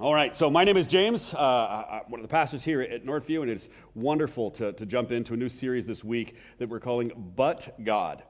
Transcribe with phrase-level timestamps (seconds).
[0.00, 3.42] All right, so my name is James, uh, one of the pastors here at Northview,
[3.42, 7.12] and it's wonderful to, to jump into a new series this week that we're calling
[7.36, 8.22] But God.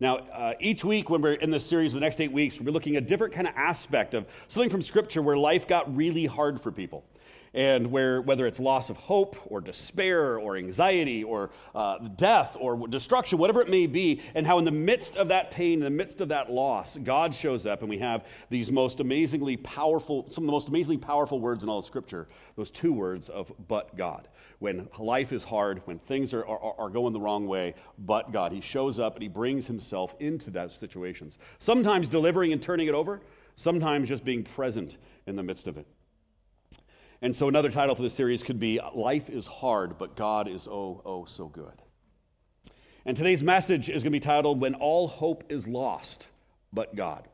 [0.00, 2.96] Now, uh, each week when we're in this series, the next eight weeks, we're looking
[2.96, 6.60] at a different kind of aspect of something from Scripture where life got really hard
[6.60, 7.04] for people
[7.54, 12.86] and where whether it's loss of hope or despair or anxiety or uh, death or
[12.88, 15.90] destruction whatever it may be and how in the midst of that pain in the
[15.90, 20.44] midst of that loss god shows up and we have these most amazingly powerful some
[20.44, 23.96] of the most amazingly powerful words in all of scripture those two words of but
[23.96, 24.28] god.
[24.58, 28.52] When life is hard when things are, are, are going the wrong way but god.
[28.52, 31.38] He shows up and he brings himself into those situations.
[31.58, 33.20] Sometimes delivering and turning it over
[33.56, 34.96] sometimes just being present
[35.26, 35.86] in the midst of it
[37.24, 40.68] and so another title for this series could be Life is Hard, but God is
[40.68, 41.80] oh, oh, so good.
[43.06, 46.28] And today's message is going to be titled When All Hope is Lost,
[46.70, 47.26] but God.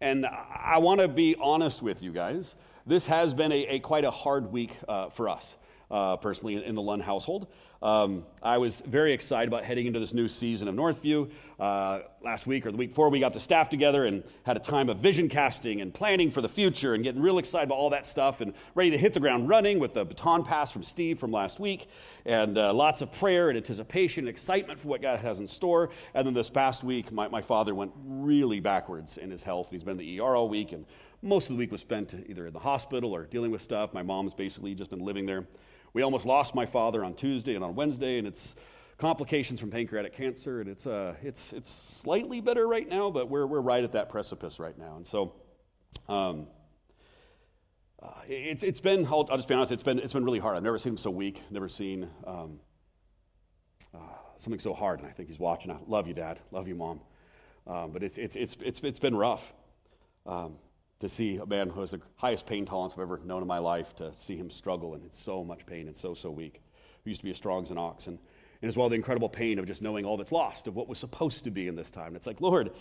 [0.00, 2.54] And I want to be honest with you guys.
[2.86, 5.56] This has been a, a quite a hard week uh, for us
[5.90, 7.48] uh, personally in, in, the Lund household.
[7.80, 11.30] Um, I was very excited about heading into this new season of Northview.
[11.60, 14.60] Uh, last week or the week before, we got the staff together and had a
[14.60, 17.90] time of vision casting and planning for the future and getting real excited about all
[17.90, 21.20] that stuff and ready to hit the ground running with the baton pass from Steve
[21.20, 21.88] from last week
[22.26, 25.90] and uh, lots of prayer and anticipation and excitement for what God has in store.
[26.14, 29.68] And then this past week, my, my father went really backwards in his health.
[29.70, 30.84] He's been in the ER all week and
[31.22, 33.92] most of the week was spent either in the hospital or dealing with stuff.
[33.92, 35.46] My mom's basically just been living there.
[35.98, 38.54] We almost lost my father on Tuesday and on Wednesday, and it's
[38.98, 43.44] complications from pancreatic cancer, and it's, uh, it's, it's slightly better right now, but we're,
[43.48, 44.94] we're right at that precipice right now.
[44.96, 45.34] And so
[46.08, 46.46] um,
[48.00, 50.56] uh, it's, it's been, I'll, I'll, just be honest, it's been, it's been really hard.
[50.56, 52.60] I've never seen him so weak, never seen um,
[53.92, 53.98] uh,
[54.36, 55.72] something so hard, and I think he's watching.
[55.72, 56.38] I love you, Dad.
[56.52, 57.00] Love you, Mom.
[57.66, 59.52] Um, but it's, it's, it's, it's, it's been rough.
[60.26, 60.58] Um,
[61.00, 63.58] to see a man who has the highest pain tolerance I've ever known in my
[63.58, 66.60] life, to see him struggle and it's so much pain and so, so weak.
[67.04, 68.08] He used to be as strong as an ox.
[68.08, 68.18] And,
[68.60, 70.98] and as well, the incredible pain of just knowing all that's lost, of what was
[70.98, 72.08] supposed to be in this time.
[72.08, 72.72] And it's like, Lord,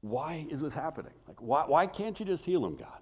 [0.00, 1.12] why is this happening?
[1.26, 3.00] Like, why, why can't you just heal him, God?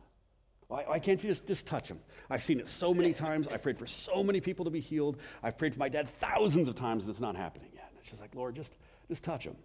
[0.69, 2.01] Why, why, can't you just, just touch him?
[2.31, 3.47] I've seen it so many times.
[3.47, 5.19] I've prayed for so many people to be healed.
[5.43, 7.87] I've prayed for my dad thousands of times, and it's not happening yet.
[7.91, 8.77] And it's just like, Lord, just,
[9.09, 9.57] just touch him.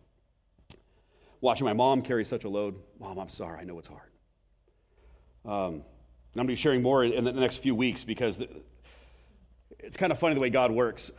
[1.39, 3.59] Watching my mom carry such a load, Mom, I'm sorry.
[3.59, 4.10] I know it's hard.
[5.43, 5.83] Um, I'm
[6.35, 8.47] going to be sharing more in the next few weeks because the,
[9.79, 11.11] it's kind of funny the way God works.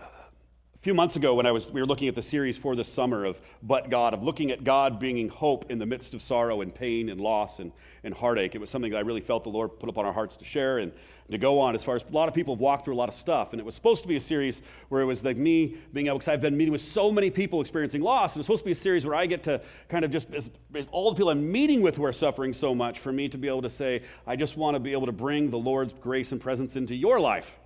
[0.83, 3.25] Few months ago, when I was, we were looking at the series for this summer
[3.25, 6.75] of But God, of looking at God bringing hope in the midst of sorrow and
[6.75, 7.71] pain and loss and,
[8.03, 10.37] and heartache, it was something that I really felt the Lord put upon our hearts
[10.39, 10.91] to share and
[11.31, 13.09] to go on as far as a lot of people have walked through a lot
[13.09, 13.53] of stuff.
[13.53, 16.19] And it was supposed to be a series where it was like me being able,
[16.19, 18.35] because I've been meeting with so many people experiencing loss.
[18.35, 20.51] It was supposed to be a series where I get to kind of just, as,
[20.75, 23.39] as all the people I'm meeting with who are suffering so much, for me to
[23.39, 26.33] be able to say, I just want to be able to bring the Lord's grace
[26.33, 27.57] and presence into your life.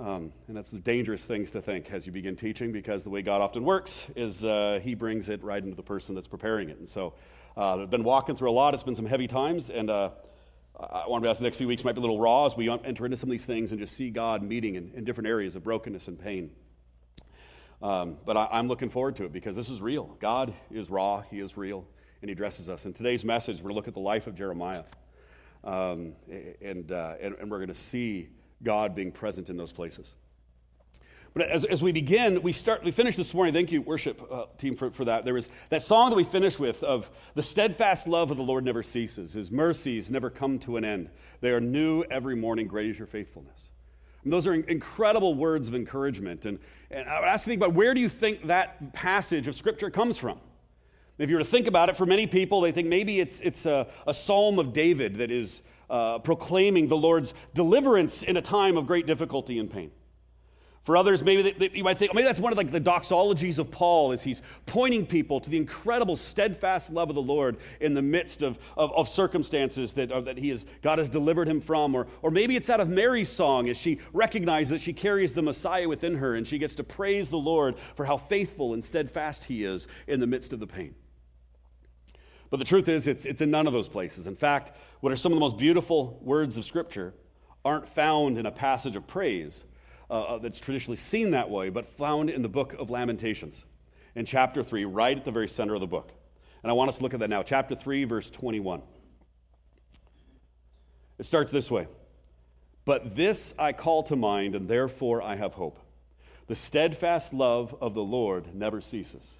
[0.00, 3.42] Um, and that's dangerous things to think as you begin teaching because the way God
[3.42, 6.78] often works is uh, He brings it right into the person that's preparing it.
[6.78, 7.12] And so
[7.54, 8.72] uh, I've been walking through a lot.
[8.72, 10.08] It's been some heavy times, and uh,
[10.78, 12.56] I want to be honest, the next few weeks might be a little raw as
[12.56, 15.28] we enter into some of these things and just see God meeting in, in different
[15.28, 16.50] areas of brokenness and pain.
[17.82, 20.16] Um, but I, am looking forward to it because this is real.
[20.18, 21.84] God is raw, He is real,
[22.22, 22.86] and He dresses us.
[22.86, 24.84] In today's message, we're going to look at the life of Jeremiah.
[25.62, 26.14] Um,
[26.62, 28.30] and, uh, and, and we're going to see
[28.62, 30.14] God being present in those places.
[31.32, 33.54] But as, as we begin, we start, we finish this morning.
[33.54, 35.24] Thank you, worship uh, team, for, for that.
[35.24, 38.64] There was that song that we finished with of the steadfast love of the Lord
[38.64, 39.34] never ceases.
[39.34, 41.08] His mercies never come to an end.
[41.40, 42.66] They are new every morning.
[42.66, 43.70] Great is your faithfulness.
[44.24, 46.46] And those are incredible words of encouragement.
[46.46, 46.58] And,
[46.90, 49.88] and I would ask you think about where do you think that passage of Scripture
[49.88, 50.40] comes from?
[51.16, 53.66] If you were to think about it, for many people, they think maybe it's, it's
[53.66, 58.76] a, a psalm of David that is uh, proclaiming the Lord's deliverance in a time
[58.76, 59.90] of great difficulty and pain.
[60.84, 63.58] For others, maybe they, they, you might think, maybe that's one of like the doxologies
[63.58, 67.92] of Paul as he's pointing people to the incredible steadfast love of the Lord in
[67.92, 71.94] the midst of, of, of circumstances that, that he has, God has delivered him from.
[71.94, 75.42] Or, or maybe it's out of Mary's song as she recognizes that she carries the
[75.42, 79.44] Messiah within her and she gets to praise the Lord for how faithful and steadfast
[79.44, 80.94] he is in the midst of the pain.
[82.50, 84.26] But the truth is, it's, it's in none of those places.
[84.26, 87.14] In fact, what are some of the most beautiful words of Scripture
[87.64, 89.64] aren't found in a passage of praise
[90.10, 93.64] uh, uh, that's traditionally seen that way, but found in the book of Lamentations
[94.16, 96.10] in chapter 3, right at the very center of the book.
[96.62, 97.44] And I want us to look at that now.
[97.44, 98.82] Chapter 3, verse 21.
[101.18, 101.86] It starts this way
[102.84, 105.78] But this I call to mind, and therefore I have hope.
[106.48, 109.30] The steadfast love of the Lord never ceases,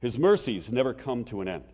[0.00, 1.64] His mercies never come to an end.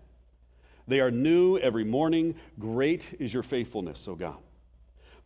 [0.86, 2.34] They are new every morning.
[2.58, 4.38] Great is your faithfulness, O God.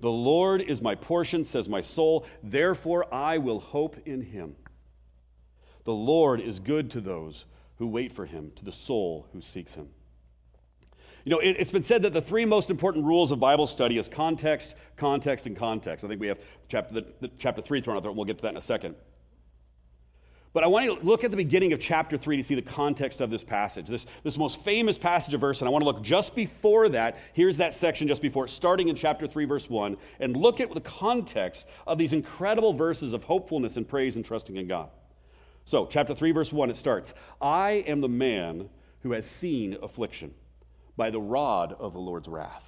[0.00, 2.24] The Lord is my portion, says my soul.
[2.42, 4.54] Therefore, I will hope in him.
[5.84, 7.46] The Lord is good to those
[7.76, 9.88] who wait for him, to the soul who seeks him.
[11.24, 13.98] You know, it, has been said that the three most important rules of Bible study
[13.98, 16.04] is context, context, and context.
[16.04, 16.38] I think we have
[16.68, 18.12] chapter, the, chapter 3 thrown out there.
[18.12, 18.94] We'll get to that in a second.
[20.52, 23.20] But I want to look at the beginning of chapter 3 to see the context
[23.20, 25.60] of this passage, this, this most famous passage of verse.
[25.60, 27.18] And I want to look just before that.
[27.34, 30.80] Here's that section just before, starting in chapter 3, verse 1, and look at the
[30.80, 34.88] context of these incredible verses of hopefulness and praise and trusting in God.
[35.64, 37.12] So, chapter 3, verse 1, it starts
[37.42, 38.70] I am the man
[39.02, 40.34] who has seen affliction
[40.96, 42.64] by the rod of the Lord's wrath.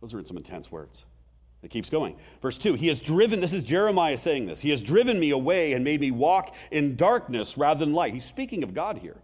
[0.00, 1.04] Those are some intense words.
[1.62, 2.16] It keeps going.
[2.42, 5.72] Verse 2 He has driven, this is Jeremiah saying this, He has driven me away
[5.72, 8.14] and made me walk in darkness rather than light.
[8.14, 9.16] He's speaking of God here.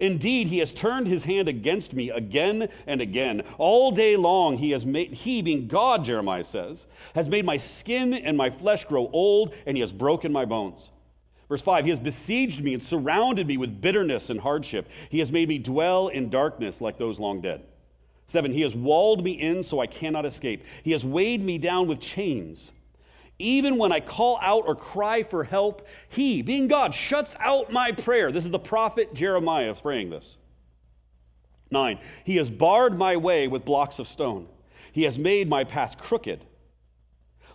[0.00, 3.42] Indeed, he has turned his hand against me again and again.
[3.58, 8.14] All day long, he has made, he being God, Jeremiah says, has made my skin
[8.14, 10.90] and my flesh grow old, and he has broken my bones.
[11.48, 14.88] Verse 5 He has besieged me and surrounded me with bitterness and hardship.
[15.10, 17.64] He has made me dwell in darkness like those long dead.
[18.28, 20.64] Seven, he has walled me in so I cannot escape.
[20.84, 22.70] He has weighed me down with chains.
[23.38, 27.90] Even when I call out or cry for help, he, being God, shuts out my
[27.90, 28.30] prayer.
[28.30, 30.36] This is the prophet Jeremiah praying this.
[31.70, 34.46] Nine, he has barred my way with blocks of stone.
[34.92, 36.44] He has made my path crooked.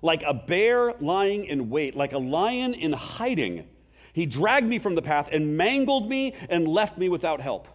[0.01, 3.67] Like a bear lying in wait, like a lion in hiding,
[4.11, 7.67] he dragged me from the path and mangled me and left me without help.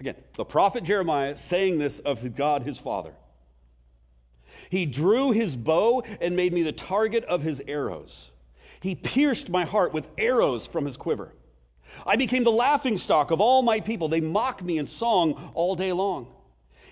[0.00, 3.14] Again, the prophet Jeremiah saying this of God his Father.
[4.70, 8.30] He drew his bow and made me the target of his arrows.
[8.80, 11.32] He pierced my heart with arrows from his quiver.
[12.06, 14.08] I became the laughing stock of all my people.
[14.08, 16.28] They mock me in song all day long.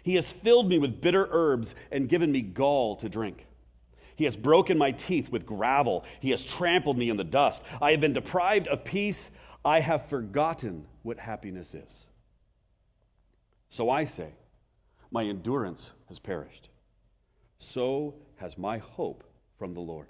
[0.02, 3.46] He has filled me with bitter herbs and given me gall to drink.
[4.16, 6.04] He has broken my teeth with gravel.
[6.20, 7.62] He has trampled me in the dust.
[7.82, 9.30] I have been deprived of peace.
[9.64, 12.05] I have forgotten what happiness is.
[13.68, 14.30] So I say,
[15.10, 16.68] my endurance has perished.
[17.58, 19.24] So has my hope
[19.58, 20.08] from the Lord.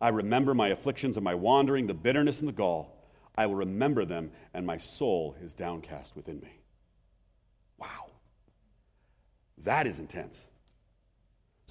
[0.00, 2.96] I remember my afflictions and my wandering, the bitterness and the gall.
[3.36, 6.60] I will remember them, and my soul is downcast within me.
[7.78, 8.10] Wow.
[9.58, 10.46] That is intense.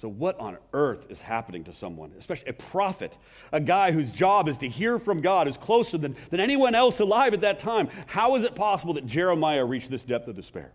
[0.00, 3.18] So, what on earth is happening to someone, especially a prophet,
[3.52, 7.00] a guy whose job is to hear from God, who's closer than, than anyone else
[7.00, 7.90] alive at that time?
[8.06, 10.72] How is it possible that Jeremiah reached this depth of despair?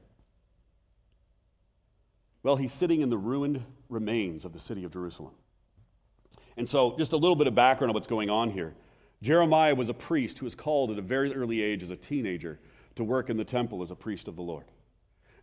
[2.44, 5.33] Well, he's sitting in the ruined remains of the city of Jerusalem.
[6.56, 8.75] And so, just a little bit of background on what's going on here.
[9.24, 12.60] Jeremiah was a priest who was called at a very early age as a teenager
[12.95, 14.66] to work in the temple as a priest of the Lord.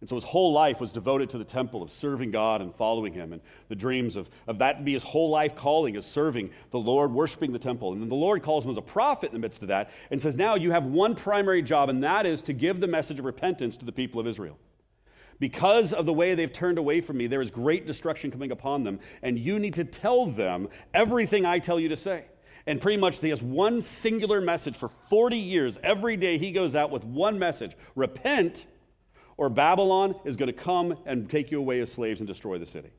[0.02, 3.12] And so his whole life was devoted to the temple of serving God and following
[3.12, 3.32] him.
[3.32, 7.12] And the dreams of, of that be his whole life calling is serving the Lord,
[7.12, 7.92] worshiping the temple.
[7.92, 10.20] And then the Lord calls him as a prophet in the midst of that and
[10.20, 13.24] says, Now you have one primary job, and that is to give the message of
[13.24, 14.58] repentance to the people of Israel.
[15.38, 18.82] Because of the way they've turned away from me, there is great destruction coming upon
[18.82, 22.24] them, and you need to tell them everything I tell you to say.
[22.66, 25.78] And pretty much he has one singular message for 40 years.
[25.80, 28.66] Every day he goes out with one message repent
[29.36, 32.66] or Babylon is going to come and take you away as slaves and destroy the
[32.66, 32.90] city.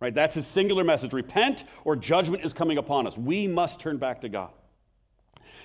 [0.00, 0.14] Right?
[0.14, 1.12] That's his singular message.
[1.12, 3.16] Repent or judgment is coming upon us.
[3.16, 4.50] We must turn back to God.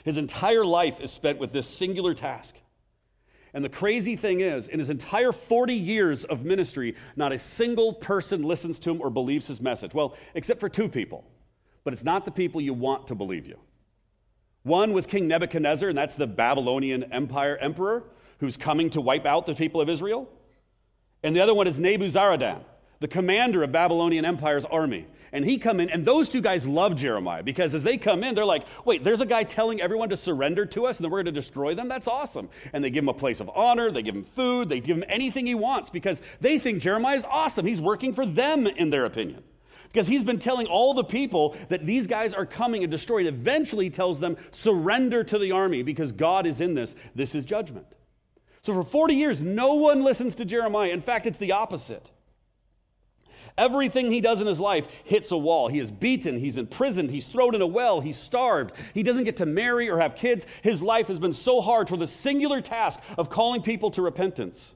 [0.03, 2.56] His entire life is spent with this singular task.
[3.53, 7.94] And the crazy thing is, in his entire 40 years of ministry, not a single
[7.94, 9.94] person listens to him or believes his message.
[9.94, 11.25] Well, except for two people.
[11.84, 13.58] But it's not the people you want to believe you.
[14.63, 18.03] One was King Nebuchadnezzar, and that's the Babylonian empire emperor
[18.39, 20.29] who's coming to wipe out the people of Israel.
[21.24, 22.62] And the other one is Nebuzaradan,
[23.00, 25.08] the commander of Babylonian Empire's army.
[25.31, 28.34] And he come in, and those two guys love Jeremiah because as they come in,
[28.34, 31.19] they're like, wait, there's a guy telling everyone to surrender to us and then we're
[31.22, 31.88] going to destroy them?
[31.88, 32.50] That's awesome.
[32.74, 35.03] And they give him a place of honor, they give him food, they give him
[35.08, 37.65] anything he wants because they think Jeremiah is awesome.
[37.65, 39.43] He's working for them, in their opinion.
[39.91, 43.25] Because he's been telling all the people that these guys are coming and destroying.
[43.25, 46.96] Eventually, he tells them, surrender to the army because God is in this.
[47.15, 47.88] This is judgment.
[48.62, 50.89] So for 40 years, no one listens to Jeremiah.
[50.89, 52.12] In fact, it's the opposite.
[53.58, 55.68] Everything he does in his life hits a wall.
[55.68, 58.74] He is beaten, he's imprisoned, he's thrown in a well, he's starved.
[58.94, 60.46] He doesn't get to marry or have kids.
[60.62, 64.74] His life has been so hard for the singular task of calling people to repentance.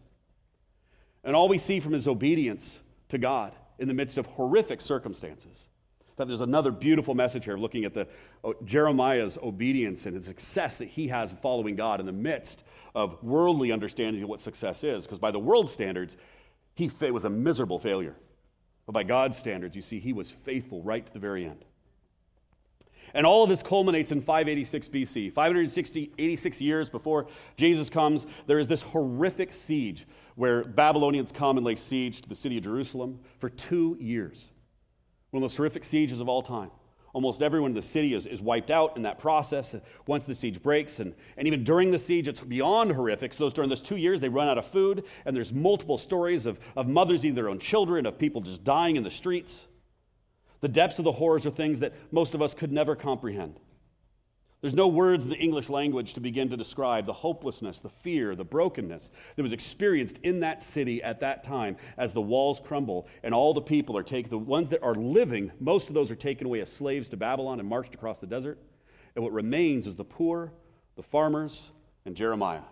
[1.24, 5.68] And all we see from his obedience to God in the midst of horrific circumstances.
[6.18, 8.08] That there's another beautiful message here looking at the
[8.44, 12.64] uh, Jeremiah's obedience and the success that he has following God in the midst
[12.96, 15.04] of worldly understanding of what success is.
[15.04, 16.18] Because by the world standards,
[16.76, 18.16] he was a miserable failure.
[18.86, 21.66] But by God's standards, you see, he was faithful right to the very end.
[23.14, 25.34] And all of this culminates in 586 BC.
[25.34, 31.66] 560, 86 years before Jesus comes, there is this horrific siege where Babylonians come and
[31.66, 34.50] lay siege to the city of Jerusalem for two years.
[35.32, 36.72] One of those horrific sieges of all time.
[37.14, 40.34] Almost everyone in the city is, is wiped out in that process uh, once the
[40.34, 41.00] siege breaks.
[41.00, 43.34] And, and even during the siege, it's beyond horrific.
[43.34, 46.60] So, during those two years, they run out of food, and there's multiple stories of,
[46.76, 49.68] of mothers eating their own children, of people just dying in the streets.
[50.62, 53.60] The depths of the horrors are things that most of us could never comprehend.
[54.64, 58.34] There's no words in the English language to begin to describe the hopelessness, the fear,
[58.34, 63.10] the brokenness that was experienced in that city at that time as the walls crumble
[63.24, 66.16] and all the people are taken, the ones that are living, most of those are
[66.16, 68.58] taken away as slaves to Babylon and marched across the desert.
[69.16, 70.54] And what remains is the poor,
[70.96, 71.72] the farmers,
[72.06, 72.64] and Jeremiah.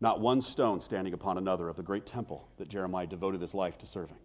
[0.00, 3.78] Not one stone standing upon another of the great temple that Jeremiah devoted his life
[3.78, 4.18] to serving.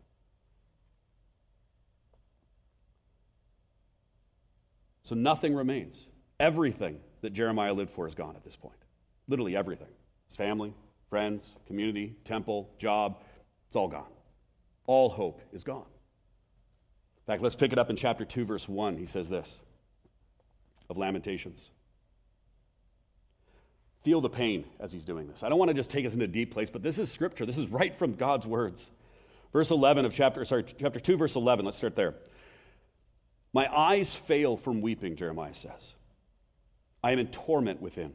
[5.01, 6.09] So nothing remains.
[6.39, 8.77] Everything that Jeremiah lived for is gone at this point.
[9.27, 9.87] Literally everything
[10.27, 10.73] his family,
[11.09, 13.17] friends, community, temple, job,
[13.67, 14.11] it's all gone.
[14.85, 15.85] All hope is gone.
[17.27, 18.97] In fact, let's pick it up in chapter 2, verse 1.
[18.97, 19.59] He says this
[20.89, 21.69] of Lamentations.
[24.03, 25.43] Feel the pain as he's doing this.
[25.43, 27.45] I don't want to just take us into a deep place, but this is scripture.
[27.45, 28.89] This is right from God's words.
[29.51, 31.65] Verse 11 of chapter, sorry, chapter 2, verse 11.
[31.65, 32.15] Let's start there.
[33.53, 35.95] My eyes fail from weeping, Jeremiah says.
[37.03, 38.13] I am in torment within.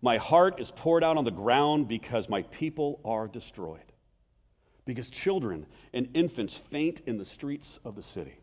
[0.00, 3.80] My heart is poured out on the ground because my people are destroyed.
[4.84, 8.38] Because children and infants faint in the streets of the city.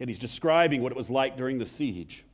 [0.00, 2.24] And he's describing what it was like during the siege.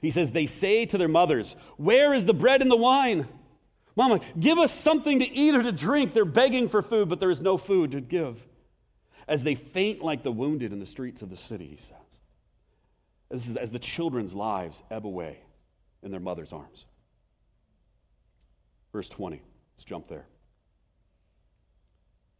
[0.00, 3.28] He says, They say to their mothers, Where is the bread and the wine?
[3.96, 6.14] Mama, give us something to eat or to drink.
[6.14, 8.46] They're begging for food, but there is no food to give
[9.30, 11.96] as they faint like the wounded in the streets of the city, he says.
[13.30, 15.38] As, as the children's lives ebb away
[16.02, 16.86] in their mother's arms.
[18.92, 19.40] Verse 20,
[19.76, 20.26] let's jump there.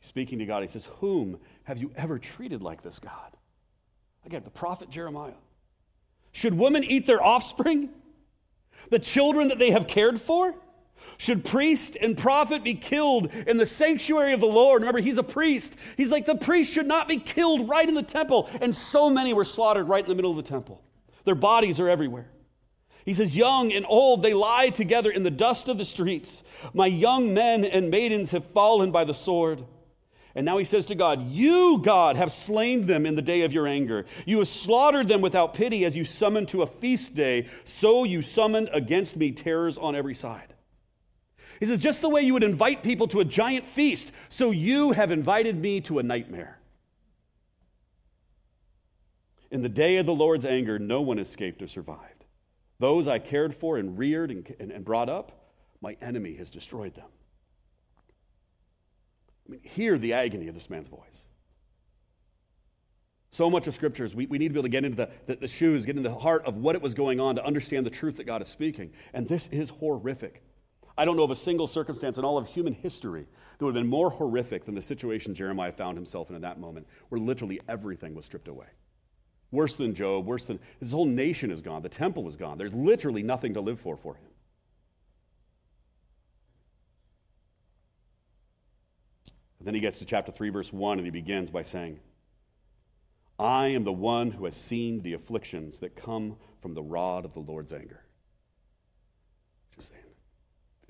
[0.00, 3.36] Speaking to God, he says, Whom have you ever treated like this, God?
[4.24, 5.34] Again, the prophet Jeremiah.
[6.32, 7.90] Should women eat their offspring?
[8.90, 10.54] The children that they have cared for?
[11.18, 14.82] Should priest and prophet be killed in the sanctuary of the Lord?
[14.82, 15.74] Remember, he's a priest.
[15.96, 18.48] He's like, the priest should not be killed right in the temple.
[18.60, 20.82] And so many were slaughtered right in the middle of the temple.
[21.24, 22.30] Their bodies are everywhere.
[23.04, 26.42] He says, Young and old, they lie together in the dust of the streets.
[26.72, 29.64] My young men and maidens have fallen by the sword.
[30.34, 33.52] And now he says to God, You, God, have slain them in the day of
[33.52, 34.06] your anger.
[34.26, 37.48] You have slaughtered them without pity as you summoned to a feast day.
[37.64, 40.49] So you summoned against me terrors on every side.
[41.60, 44.92] He says, just the way you would invite people to a giant feast, so you
[44.92, 46.58] have invited me to a nightmare.
[49.50, 52.24] In the day of the Lord's anger, no one escaped or survived.
[52.78, 55.50] Those I cared for and reared and, and, and brought up,
[55.82, 57.08] my enemy has destroyed them.
[59.46, 61.24] I mean, hear the agony of this man's voice.
[63.32, 65.10] So much of Scripture is we, we need to be able to get into the,
[65.26, 67.84] the, the, shoes, get into the heart of what it was going on to understand
[67.84, 68.92] the truth that God is speaking.
[69.12, 70.42] And this is horrific.
[70.96, 73.26] I don't know of a single circumstance in all of human history
[73.58, 76.60] that would have been more horrific than the situation Jeremiah found himself in at that
[76.60, 78.66] moment, where literally everything was stripped away.
[79.50, 81.82] Worse than Job, worse than his whole nation is gone.
[81.82, 82.58] The temple is gone.
[82.58, 84.30] There's literally nothing to live for for him.
[89.58, 92.00] And then he gets to chapter 3, verse 1, and he begins by saying,
[93.38, 97.34] I am the one who has seen the afflictions that come from the rod of
[97.34, 98.02] the Lord's anger.
[99.74, 100.09] Just saying.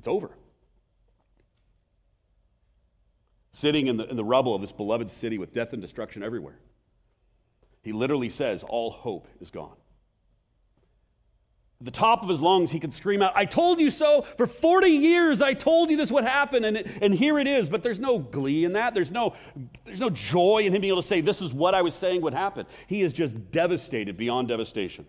[0.00, 0.30] It's over.
[3.52, 6.59] Sitting in the, in the rubble of this beloved city with death and destruction everywhere.
[7.83, 9.76] He literally says, All hope is gone.
[11.80, 14.25] At the top of his lungs, he could scream out, I told you so.
[14.38, 17.69] For 40 years, I told you this would happen, and, it, and here it is.
[17.69, 18.95] But there's no glee in that.
[18.95, 19.35] There's no,
[19.85, 22.23] there's no joy in him being able to say, This is what I was saying
[22.23, 22.64] would happen.
[22.87, 25.04] He is just devastated beyond devastation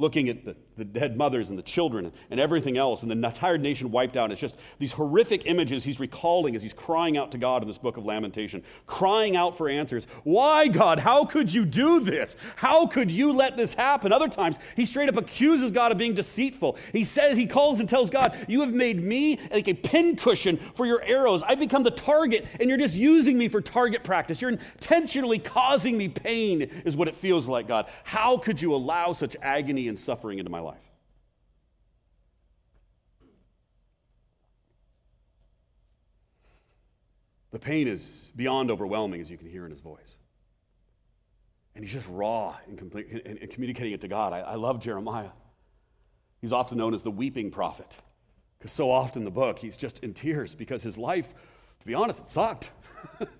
[0.00, 3.58] looking at the, the dead mothers and the children and everything else, and the entire
[3.58, 4.32] nation wiped out.
[4.32, 7.76] It's just these horrific images he's recalling as he's crying out to God in this
[7.76, 10.06] book of Lamentation, crying out for answers.
[10.24, 10.98] Why, God?
[10.98, 12.34] How could you do this?
[12.56, 14.10] How could you let this happen?
[14.10, 16.78] Other times, he straight up accuses God of being deceitful.
[16.92, 20.86] He says, he calls and tells God, You have made me like a pincushion for
[20.86, 21.42] your arrows.
[21.42, 24.40] I've become the target, and you're just using me for target practice.
[24.40, 27.86] You're intentionally causing me pain, is what it feels like, God.
[28.02, 30.69] How could you allow such agony and suffering into my life.
[37.50, 40.16] The pain is beyond overwhelming, as you can hear in his voice.
[41.74, 42.78] And he's just raw in,
[43.24, 44.32] in, in communicating it to God.
[44.32, 45.30] I, I love Jeremiah.
[46.40, 47.92] He's often known as the weeping prophet
[48.58, 51.26] because so often in the book he's just in tears because his life,
[51.80, 52.70] to be honest, it sucked.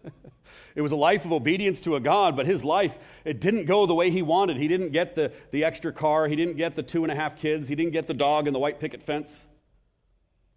[0.74, 3.86] it was a life of obedience to a God, but his life, it didn't go
[3.86, 4.56] the way he wanted.
[4.56, 7.36] He didn't get the, the extra car, he didn't get the two and a half
[7.36, 9.44] kids, he didn't get the dog and the white picket fence.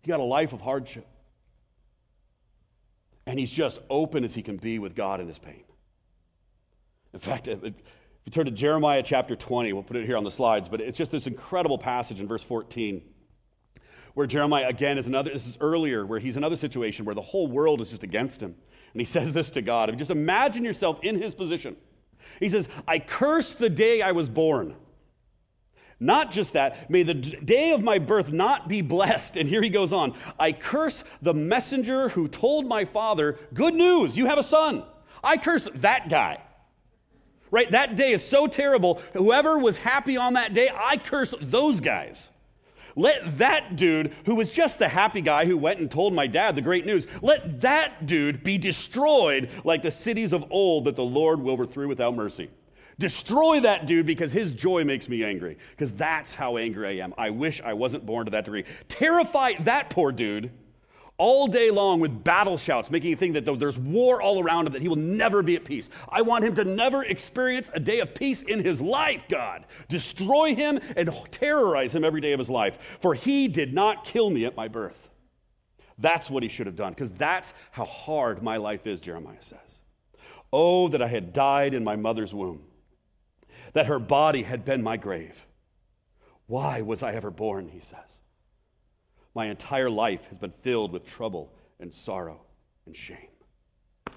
[0.01, 1.07] He got a life of hardship.
[3.25, 5.63] And he's just open as he can be with God in his pain.
[7.13, 10.31] In fact, if you turn to Jeremiah chapter 20, we'll put it here on the
[10.31, 13.01] slides, but it's just this incredible passage in verse 14
[14.13, 17.21] where Jeremiah again is another, this is earlier, where he's in another situation where the
[17.21, 18.55] whole world is just against him.
[18.93, 19.95] And he says this to God.
[19.97, 21.75] Just imagine yourself in his position.
[22.39, 24.75] He says, I curse the day I was born.
[26.03, 29.37] Not just that, may the day of my birth not be blessed.
[29.37, 34.17] And here he goes on I curse the messenger who told my father, Good news,
[34.17, 34.83] you have a son.
[35.23, 36.41] I curse that guy.
[37.51, 37.71] Right?
[37.71, 39.01] That day is so terrible.
[39.13, 42.29] Whoever was happy on that day, I curse those guys.
[42.95, 46.55] Let that dude, who was just the happy guy who went and told my dad
[46.55, 51.03] the great news, let that dude be destroyed like the cities of old that the
[51.03, 52.49] Lord will overthrow without mercy.
[52.99, 55.57] Destroy that dude because his joy makes me angry.
[55.71, 57.13] Because that's how angry I am.
[57.17, 58.65] I wish I wasn't born to that degree.
[58.87, 60.51] Terrify that poor dude
[61.17, 64.73] all day long with battle shouts, making you think that there's war all around him,
[64.73, 65.89] that he will never be at peace.
[66.09, 69.65] I want him to never experience a day of peace in his life, God.
[69.89, 74.29] Destroy him and terrorize him every day of his life, for he did not kill
[74.29, 75.09] me at my birth.
[75.99, 79.79] That's what he should have done, because that's how hard my life is, Jeremiah says.
[80.51, 82.63] Oh, that I had died in my mother's womb,
[83.73, 85.45] that her body had been my grave.
[86.47, 88.19] Why was I ever born, he says.
[89.35, 92.41] My entire life has been filled with trouble and sorrow
[92.85, 93.17] and shame.
[94.05, 94.11] Do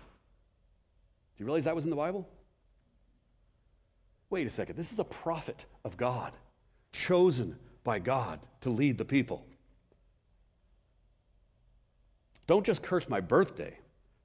[1.39, 2.29] you realize that was in the Bible?
[4.29, 4.77] Wait a second.
[4.77, 6.33] This is a prophet of God,
[6.93, 9.47] chosen by God to lead the people.
[12.47, 13.79] Don't just curse my birthday,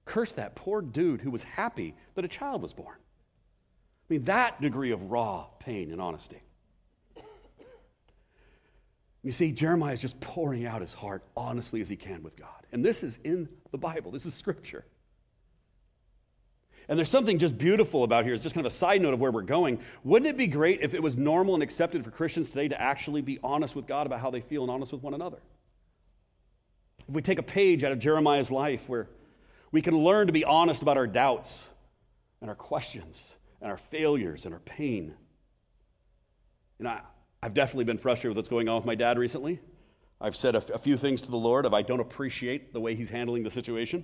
[0.05, 2.97] curse that poor dude who was happy that a child was born.
[4.11, 6.41] I mean, that degree of raw pain and honesty.
[9.23, 12.49] You see, Jeremiah is just pouring out his heart honestly as he can with God.
[12.73, 14.83] And this is in the Bible, this is scripture.
[16.89, 18.33] And there's something just beautiful about here.
[18.33, 19.79] It's just kind of a side note of where we're going.
[20.03, 23.21] Wouldn't it be great if it was normal and accepted for Christians today to actually
[23.21, 25.39] be honest with God about how they feel and honest with one another?
[27.07, 29.07] If we take a page out of Jeremiah's life where
[29.71, 31.65] we can learn to be honest about our doubts
[32.41, 33.17] and our questions
[33.61, 35.13] and our failures and our pain.
[36.79, 37.01] And I,
[37.41, 39.59] I've definitely been frustrated with what's going on with my dad recently.
[40.19, 42.79] I've said a, f- a few things to the Lord of I don't appreciate the
[42.79, 44.03] way he's handling the situation.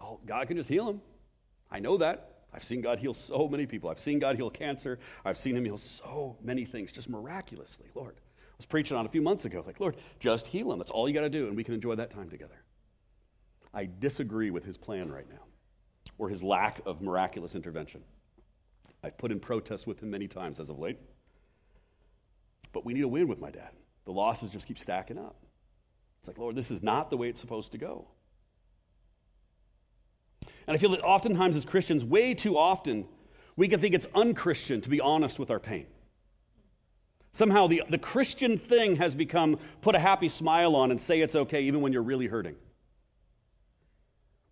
[0.00, 1.00] Oh, God can just heal him.
[1.70, 2.30] I know that.
[2.52, 3.90] I've seen God heal so many people.
[3.90, 4.98] I've seen God heal cancer.
[5.24, 7.86] I've seen him heal so many things just miraculously.
[7.94, 10.78] Lord, I was preaching on a few months ago, like, Lord, just heal him.
[10.78, 12.63] That's all you got to do, and we can enjoy that time together.
[13.74, 15.42] I disagree with his plan right now
[16.16, 18.02] or his lack of miraculous intervention.
[19.02, 20.98] I've put in protest with him many times as of late.
[22.72, 23.70] But we need a win with my dad.
[24.04, 25.36] The losses just keep stacking up.
[26.20, 28.06] It's like, Lord, this is not the way it's supposed to go.
[30.66, 33.06] And I feel that oftentimes as Christians, way too often,
[33.56, 35.86] we can think it's unchristian to be honest with our pain.
[37.32, 41.34] Somehow the, the Christian thing has become put a happy smile on and say it's
[41.34, 42.54] okay even when you're really hurting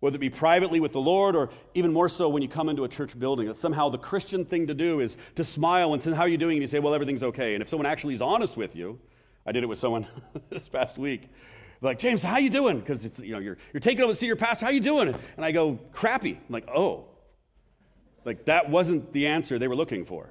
[0.03, 2.83] whether it be privately with the Lord or even more so when you come into
[2.83, 3.47] a church building.
[3.47, 6.37] That somehow the Christian thing to do is to smile and say, How are you
[6.37, 6.57] doing?
[6.57, 7.53] And you say, Well, everything's okay.
[7.53, 8.99] And if someone actually is honest with you,
[9.45, 10.05] I did it with someone
[10.49, 11.29] this past week.
[11.79, 12.81] Like, James, how you doing?
[12.81, 14.65] Because you know, you're, you're taking over to see your pastor.
[14.65, 15.07] How you doing?
[15.37, 16.31] And I go, crappy.
[16.31, 17.05] I'm like, oh.
[18.25, 20.27] Like, that wasn't the answer they were looking for.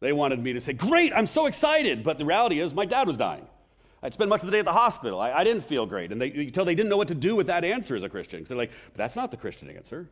[0.00, 2.02] They wanted me to say, great, I'm so excited.
[2.02, 3.46] But the reality is, my dad was dying.
[4.02, 5.20] I'd spend much of the day at the hospital.
[5.20, 6.10] I, I didn't feel great.
[6.10, 8.08] And they, you tell they didn't know what to do with that answer as a
[8.08, 8.44] Christian.
[8.44, 10.08] So they're like, but that's not the Christian answer.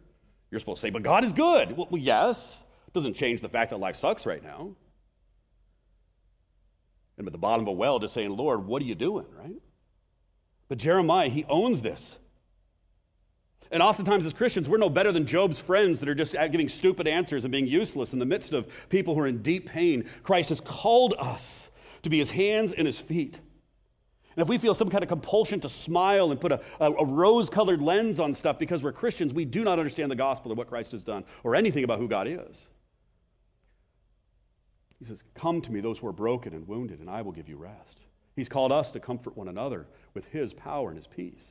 [0.51, 1.77] You're supposed to say, but God is good.
[1.77, 2.63] Well, well yes.
[2.93, 4.75] Doesn't change the fact that life sucks right now.
[7.19, 9.61] And at the bottom of a well, just saying, Lord, what are you doing, right?
[10.69, 12.17] But Jeremiah, he owns this.
[13.71, 17.07] And oftentimes, as Christians, we're no better than Job's friends that are just giving stupid
[17.07, 20.09] answers and being useless in the midst of people who are in deep pain.
[20.23, 21.71] Christ has called us
[22.03, 23.39] to be his hands and his feet.
[24.37, 27.05] And if we feel some kind of compulsion to smile and put a, a, a
[27.05, 30.55] rose colored lens on stuff because we're Christians, we do not understand the gospel or
[30.55, 32.69] what Christ has done or anything about who God is.
[35.01, 37.49] He says, Come to me, those who are broken and wounded, and I will give
[37.49, 38.05] you rest.
[38.37, 41.49] He's called us to comfort one another with His power and His peace.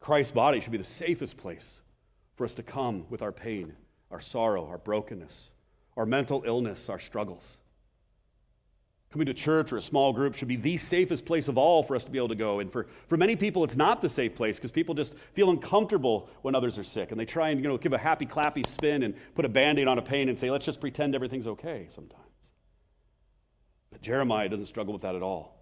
[0.00, 1.80] Christ's body should be the safest place
[2.36, 3.74] for us to come with our pain,
[4.10, 5.50] our sorrow, our brokenness,
[5.96, 7.58] our mental illness, our struggles.
[9.10, 11.96] Coming to church or a small group should be the safest place of all for
[11.96, 12.60] us to be able to go.
[12.60, 16.28] And for, for many people, it's not the safe place because people just feel uncomfortable
[16.42, 17.10] when others are sick.
[17.10, 19.78] And they try and you know, give a happy, clappy spin and put a band
[19.78, 22.22] aid on a pain and say, let's just pretend everything's okay sometimes.
[23.90, 25.58] But Jeremiah doesn't struggle with that at all.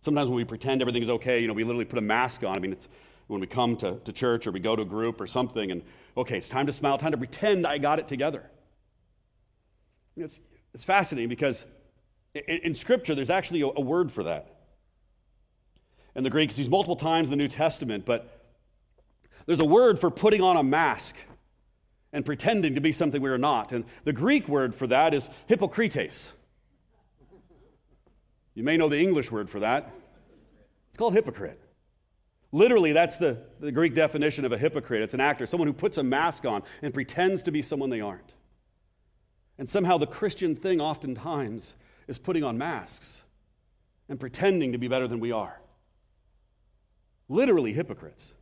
[0.00, 2.56] Sometimes when we pretend everything's okay, you know, we literally put a mask on.
[2.56, 2.88] I mean, it's
[3.26, 5.82] when we come to, to church or we go to a group or something, and
[6.16, 8.50] okay, it's time to smile, time to pretend I got it together.
[10.16, 10.40] It's,
[10.72, 11.64] it's fascinating because
[12.34, 14.56] in, Scripture, there's actually a, a word for that.
[16.14, 18.40] In the Greek, it's used multiple times in the New Testament, but
[19.46, 21.16] there's a word for putting on a mask
[22.12, 23.72] and pretending to be something we are not.
[23.72, 26.32] And the Greek word for that is hypocrites.
[28.54, 29.90] You may know the English word for that.
[30.88, 31.60] It's called hypocrite.
[32.52, 35.02] Literally, that's the, the Greek definition of a hypocrite.
[35.02, 38.00] It's an actor, someone who puts a mask on and pretends to be someone they
[38.00, 38.34] aren't.
[39.56, 41.74] And somehow the Christian thing oftentimes
[42.10, 43.22] is putting on masks
[44.08, 45.60] and pretending to be better than we are.
[47.28, 48.34] Literally hypocrites.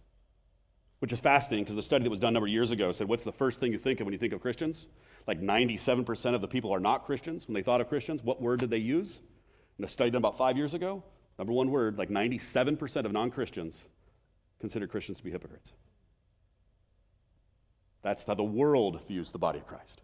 [1.01, 3.07] Which is fascinating because the study that was done a number of years ago said,
[3.07, 4.89] What's the first thing you think of when you think of Christians?
[5.29, 7.47] Like 97% of the people are not Christians.
[7.47, 9.21] When they thought of Christians, what word did they use?
[9.79, 11.05] In a study done about five years ago,
[11.39, 13.85] number one word, like 97% of non Christians
[14.61, 15.73] consider Christians to be hypocrites.
[18.03, 20.01] That's how the world views the body of Christ.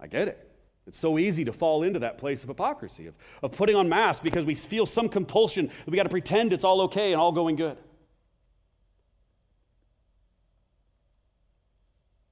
[0.00, 0.53] I get it.
[0.86, 4.22] It's so easy to fall into that place of hypocrisy, of, of putting on masks
[4.22, 7.32] because we feel some compulsion that we got to pretend it's all okay and all
[7.32, 7.78] going good.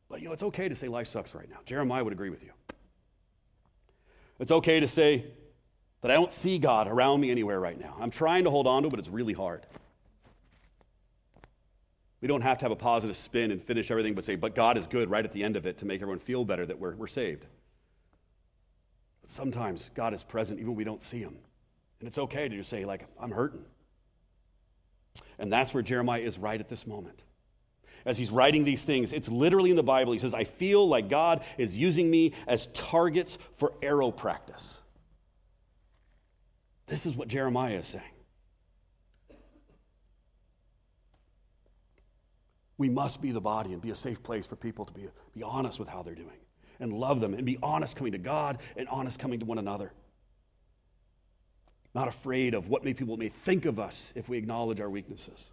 [0.09, 1.59] But you know, it's okay to say life sucks right now.
[1.65, 2.51] Jeremiah would agree with you.
[4.39, 5.25] It's okay to say
[6.03, 7.97] that I don't see God around me anywhere right now.
[7.99, 9.65] I'm trying to hold on to it, but it's really hard.
[12.21, 14.77] We don't have to have a positive spin and finish everything, but say, but God
[14.77, 16.95] is good right at the end of it to make everyone feel better that we're,
[16.95, 17.47] we're saved.
[19.33, 21.35] Sometimes God is present even when we don't see him.
[22.01, 23.65] And it's okay to just say, like, I'm hurting.
[25.39, 27.23] And that's where Jeremiah is right at this moment.
[28.05, 30.13] As he's writing these things, it's literally in the Bible.
[30.13, 34.81] He says, I feel like God is using me as targets for arrow practice.
[36.87, 38.05] This is what Jeremiah is saying.
[42.77, 45.43] We must be the body and be a safe place for people to be, be
[45.43, 46.37] honest with how they're doing
[46.83, 49.93] and love them and be honest coming to God and honest coming to one another.
[51.95, 55.47] Not afraid of what may people may think of us if we acknowledge our weaknesses.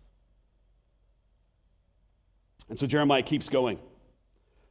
[2.68, 3.80] And so Jeremiah keeps going.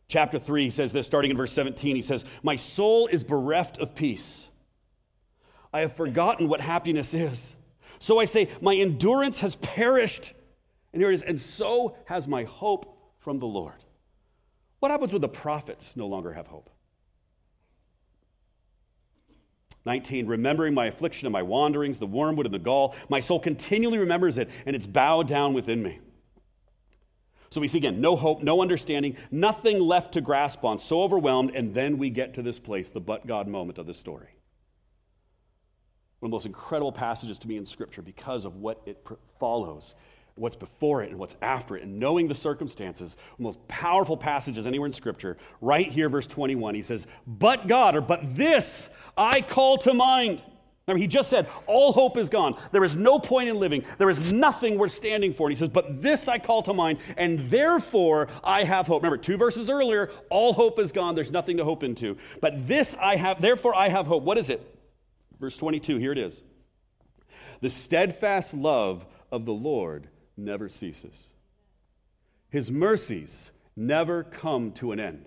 [0.09, 1.95] Chapter 3 he says this, starting in verse 17.
[1.95, 4.45] He says, My soul is bereft of peace.
[5.73, 7.55] I have forgotten what happiness is.
[8.01, 10.33] So I say, My endurance has perished.
[10.93, 13.85] And here it is, and so has my hope from the Lord.
[14.81, 16.71] What happens when the prophets no longer have hope?
[19.85, 23.99] 19, remembering my affliction and my wanderings, the wormwood and the gall, my soul continually
[23.99, 25.99] remembers it, and it's bowed down within me.
[27.51, 31.53] So we see again, no hope, no understanding, nothing left to grasp on, so overwhelmed,
[31.55, 34.29] and then we get to this place, the but God moment of the story.
[36.21, 39.07] One of the most incredible passages to me in Scripture because of what it
[39.39, 39.95] follows
[40.39, 44.67] what's before it and what's after it, and knowing the circumstances, the most powerful passages
[44.67, 45.37] anywhere in Scripture.
[45.61, 50.43] Right here, verse 21, he says, But God, or but this I call to mind.
[50.89, 52.59] Remember, he just said, All hope is gone.
[52.73, 53.85] There is no point in living.
[53.99, 55.49] There is nothing worth standing for.
[55.49, 59.03] And he says, But this I call to mind, and therefore I have hope.
[59.03, 61.15] Remember, two verses earlier, all hope is gone.
[61.15, 62.17] There's nothing to hope into.
[62.41, 64.23] But this I have, therefore I have hope.
[64.23, 64.75] What is it?
[65.39, 66.43] Verse 22, here it is.
[67.61, 71.27] The steadfast love of the Lord never ceases.
[72.51, 75.27] His mercies never come to an end.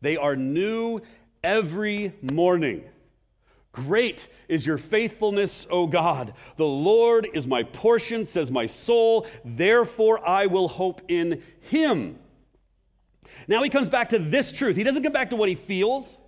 [0.00, 1.00] They are new
[1.44, 2.84] every morning.
[3.72, 6.34] Great is your faithfulness, O God.
[6.56, 9.26] The Lord is my portion, says my soul.
[9.44, 12.18] Therefore, I will hope in him.
[13.48, 14.76] Now he comes back to this truth.
[14.76, 16.18] He doesn't come back to what he feels.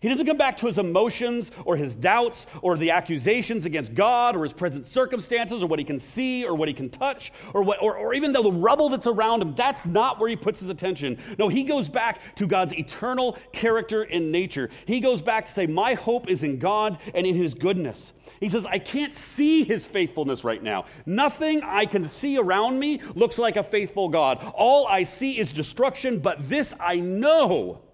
[0.00, 4.36] He doesn't come back to his emotions or his doubts or the accusations against God
[4.36, 7.62] or his present circumstances or what he can see or what he can touch or,
[7.62, 9.54] what, or, or even though the rubble that's around him.
[9.54, 11.18] That's not where he puts his attention.
[11.38, 14.70] No, he goes back to God's eternal character and nature.
[14.86, 18.12] He goes back to say, My hope is in God and in his goodness.
[18.40, 20.84] He says, I can't see his faithfulness right now.
[21.06, 24.52] Nothing I can see around me looks like a faithful God.
[24.54, 27.85] All I see is destruction, but this I know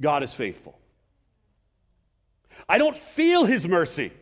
[0.00, 0.78] God is faithful.
[2.68, 4.12] I don't feel his mercy.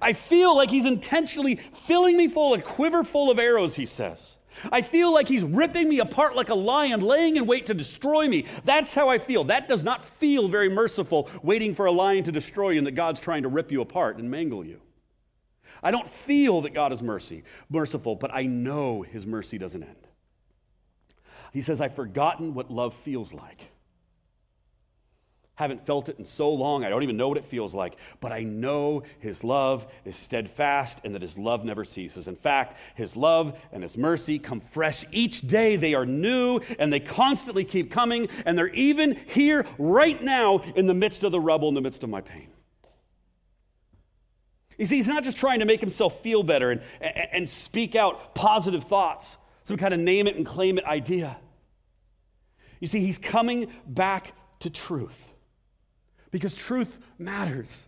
[0.00, 4.36] I feel like he's intentionally filling me full, a quiver full of arrows, he says.
[4.70, 8.28] I feel like he's ripping me apart like a lion, laying in wait to destroy
[8.28, 8.46] me.
[8.64, 9.44] That's how I feel.
[9.44, 12.92] That does not feel very merciful, waiting for a lion to destroy you and that
[12.92, 14.80] God's trying to rip you apart and mangle you.
[15.82, 19.96] I don't feel that God is mercy, merciful, but I know his mercy doesn't end.
[21.52, 23.69] He says, I've forgotten what love feels like.
[25.60, 27.98] Haven't felt it in so long, I don't even know what it feels like.
[28.20, 32.28] But I know His love is steadfast and that His love never ceases.
[32.28, 35.76] In fact, His love and His mercy come fresh each day.
[35.76, 40.86] They are new and they constantly keep coming, and they're even here right now in
[40.86, 42.48] the midst of the rubble, in the midst of my pain.
[44.78, 48.34] You see, He's not just trying to make Himself feel better and, and, speak out
[48.34, 51.36] positive thoughts, some kind of name it and claim it idea.
[52.80, 55.29] You see, He's coming back to truth
[56.30, 57.86] because truth matters.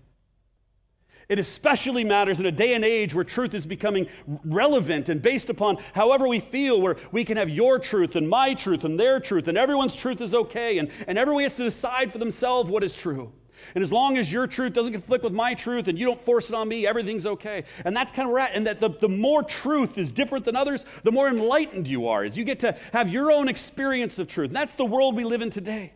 [1.29, 4.07] It especially matters in a day and age where truth is becoming
[4.45, 8.55] relevant and based upon however we feel, where we can have your truth and my
[8.55, 12.13] truth and their truth, and everyone's truth is okay, and, and everyone gets to decide
[12.13, 13.33] for themselves what is true.
[13.75, 16.49] And as long as your truth doesn't conflict with my truth and you don't force
[16.49, 17.65] it on me, everything's okay.
[17.85, 18.57] And that's kind of where we're at.
[18.57, 22.25] And that the, the more truth is different than others, the more enlightened you are,
[22.25, 24.49] as you get to have your own experience of truth.
[24.49, 25.93] And that's the world we live in today.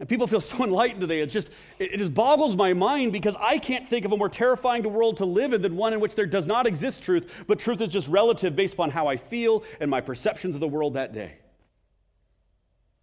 [0.00, 1.20] And people feel so enlightened today.
[1.20, 4.28] It's just, it, it just boggles my mind because I can't think of a more
[4.28, 7.58] terrifying world to live in than one in which there does not exist truth, but
[7.58, 10.94] truth is just relative based upon how I feel and my perceptions of the world
[10.94, 11.38] that day.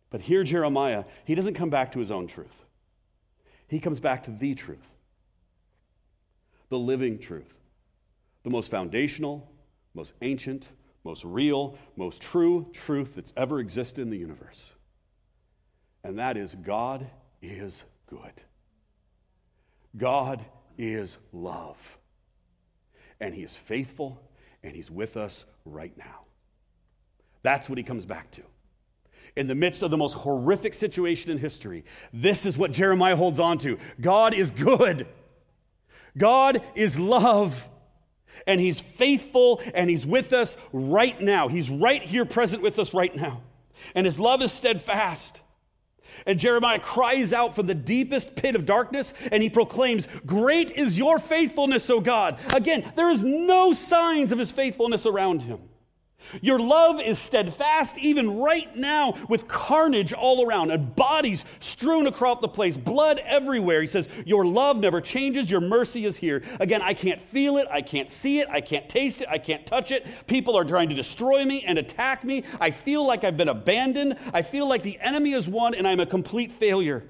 [0.10, 2.48] But here, Jeremiah, he doesn't come back to his own truth.
[3.68, 4.88] He comes back to the truth,
[6.70, 7.52] the living truth,
[8.44, 9.52] the most foundational,
[9.94, 10.70] most ancient,
[11.04, 14.75] most real, most true truth that's ever existed in the universe
[16.06, 17.08] and that is God
[17.42, 18.32] is good.
[19.98, 20.46] God
[20.78, 21.98] is love.
[23.20, 24.22] And He is faithful,
[24.64, 26.26] and He's with us right now.
[27.42, 28.44] That's what He comes back to.
[29.36, 33.40] In the midst of the most horrific situation in history, this is what Jeremiah holds
[33.40, 35.08] on to God is good,
[36.18, 37.70] God is love.
[38.48, 41.48] And he's faithful and he's with us right now.
[41.48, 43.42] He's right here present with us right now.
[43.96, 45.42] And his love is steadfast.
[46.26, 50.98] And Jeremiah cries out from the deepest pit of darkness and he proclaims, Great is
[50.98, 52.40] your faithfulness, O God.
[52.54, 55.60] Again, there is no signs of his faithfulness around him.
[56.42, 62.42] Your love is steadfast even right now with carnage all around and bodies strewn across
[62.42, 63.82] the place, blood everywhere.
[63.82, 66.44] He says, Your love never changes, your mercy is here.
[66.60, 69.66] Again, I can't feel it, I can't see it, I can't taste it, I can't
[69.66, 70.06] touch it.
[70.28, 72.44] People are trying to destroy me and attack me.
[72.60, 74.18] I feel like I've been abandoned.
[74.34, 77.04] I feel like the enemy has won and I'm a complete failure.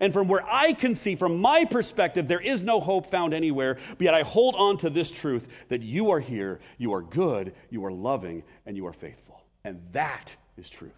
[0.00, 3.78] And from where I can see, from my perspective, there is no hope found anywhere.
[3.90, 7.54] But yet I hold on to this truth that you are here, you are good,
[7.70, 9.42] you are loving, and you are faithful.
[9.64, 10.92] And that is truth.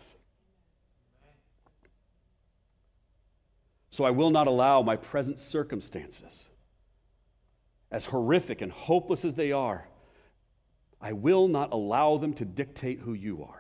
[3.90, 6.46] So I will not allow my present circumstances,
[7.90, 9.88] as horrific and hopeless as they are,
[11.00, 13.59] I will not allow them to dictate who you are.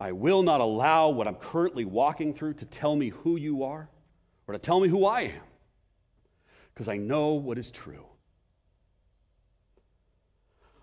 [0.00, 3.88] I will not allow what I'm currently walking through to tell me who you are
[4.46, 5.42] or to tell me who I am,
[6.72, 8.06] because I know what is true.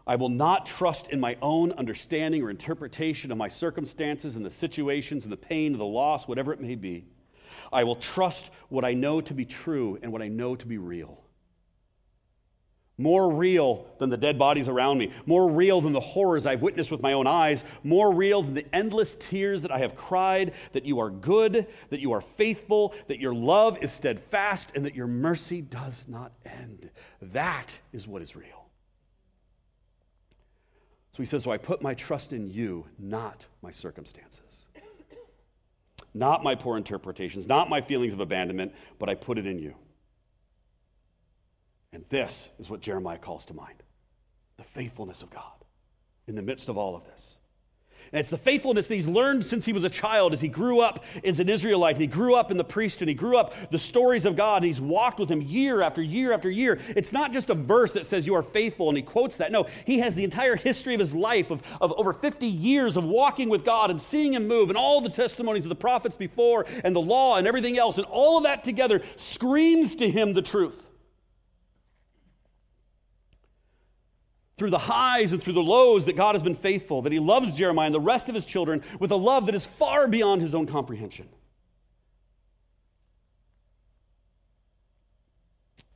[0.07, 4.49] I will not trust in my own understanding or interpretation of my circumstances and the
[4.49, 7.05] situations and the pain and the loss, whatever it may be.
[7.71, 10.77] I will trust what I know to be true and what I know to be
[10.77, 11.20] real
[12.97, 16.91] more real than the dead bodies around me, more real than the horrors I've witnessed
[16.91, 20.85] with my own eyes, more real than the endless tears that I have cried, that
[20.85, 25.07] you are good, that you are faithful, that your love is steadfast, and that your
[25.07, 26.89] mercy does not end.
[27.21, 28.61] That is what is real.
[31.11, 34.67] So he says, So I put my trust in you, not my circumstances,
[36.13, 39.75] not my poor interpretations, not my feelings of abandonment, but I put it in you.
[41.93, 43.83] And this is what Jeremiah calls to mind
[44.57, 45.65] the faithfulness of God
[46.27, 47.37] in the midst of all of this.
[48.13, 50.81] And it's the faithfulness that he's learned since he was a child as he grew
[50.81, 53.03] up as an Israelite and he grew up in the priesthood.
[53.03, 56.01] And he grew up the stories of God and he's walked with him year after
[56.01, 56.79] year after year.
[56.89, 59.51] It's not just a verse that says you are faithful and he quotes that.
[59.51, 63.05] No, he has the entire history of his life of, of over 50 years of
[63.05, 66.65] walking with God and seeing him move and all the testimonies of the prophets before
[66.83, 67.97] and the law and everything else.
[67.97, 70.90] And all of that together screams to him the truth.
[74.61, 77.55] Through the highs and through the lows that God has been faithful, that he loves
[77.55, 80.53] Jeremiah and the rest of his children with a love that is far beyond his
[80.53, 81.27] own comprehension.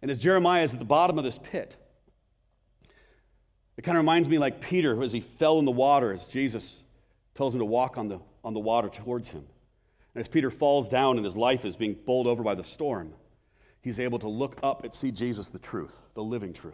[0.01, 1.75] And as Jeremiah is at the bottom of this pit,
[3.77, 6.79] it kind of reminds me like Peter as he fell in the water, as Jesus
[7.35, 9.45] tells him to walk on the, on the water towards him.
[10.15, 13.13] And as Peter falls down and his life is being bowled over by the storm,
[13.83, 16.73] he's able to look up and see Jesus, the truth, the living truth.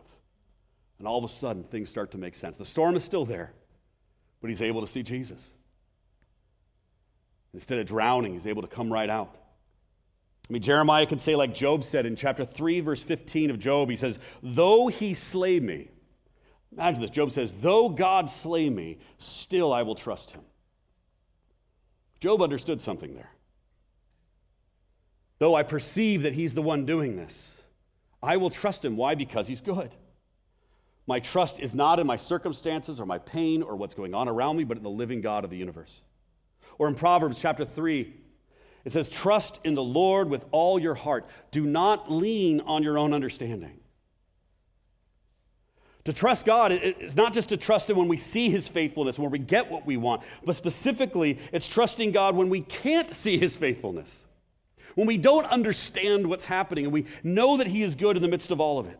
[1.01, 2.57] And all of a sudden, things start to make sense.
[2.57, 3.53] The storm is still there,
[4.39, 5.43] but he's able to see Jesus.
[7.55, 9.35] Instead of drowning, he's able to come right out.
[10.47, 13.89] I mean, Jeremiah could say, like Job said in chapter 3, verse 15 of Job,
[13.89, 15.89] he says, Though he slay me,
[16.71, 17.09] imagine this.
[17.09, 20.41] Job says, Though God slay me, still I will trust him.
[22.19, 23.31] Job understood something there.
[25.39, 27.55] Though I perceive that he's the one doing this,
[28.21, 28.97] I will trust him.
[28.97, 29.15] Why?
[29.15, 29.89] Because he's good.
[31.07, 34.57] My trust is not in my circumstances or my pain or what's going on around
[34.57, 36.01] me, but in the living God of the universe.
[36.77, 38.13] Or in Proverbs chapter 3,
[38.85, 41.27] it says, Trust in the Lord with all your heart.
[41.51, 43.79] Do not lean on your own understanding.
[46.05, 49.29] To trust God is not just to trust Him when we see His faithfulness, when
[49.29, 53.55] we get what we want, but specifically, it's trusting God when we can't see His
[53.55, 54.25] faithfulness,
[54.95, 58.27] when we don't understand what's happening, and we know that He is good in the
[58.27, 58.99] midst of all of it.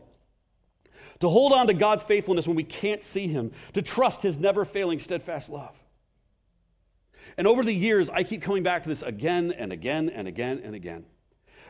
[1.22, 4.64] To hold on to God's faithfulness when we can't see Him, to trust His never
[4.64, 5.78] failing, steadfast love.
[7.36, 10.60] And over the years, I keep coming back to this again and again and again
[10.64, 11.06] and again.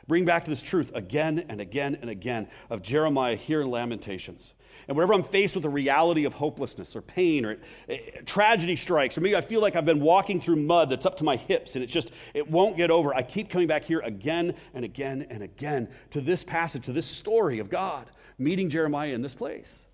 [0.08, 4.54] Bring back to this truth again and again and again of Jeremiah here in Lamentations.
[4.88, 7.58] And whenever I'm faced with a reality of hopelessness or pain or
[7.88, 7.94] uh,
[8.26, 11.24] tragedy strikes, or maybe I feel like I've been walking through mud that's up to
[11.24, 14.54] my hips and it's just, it won't get over, I keep coming back here again
[14.74, 19.22] and again and again to this passage, to this story of God meeting Jeremiah in
[19.22, 19.85] this place.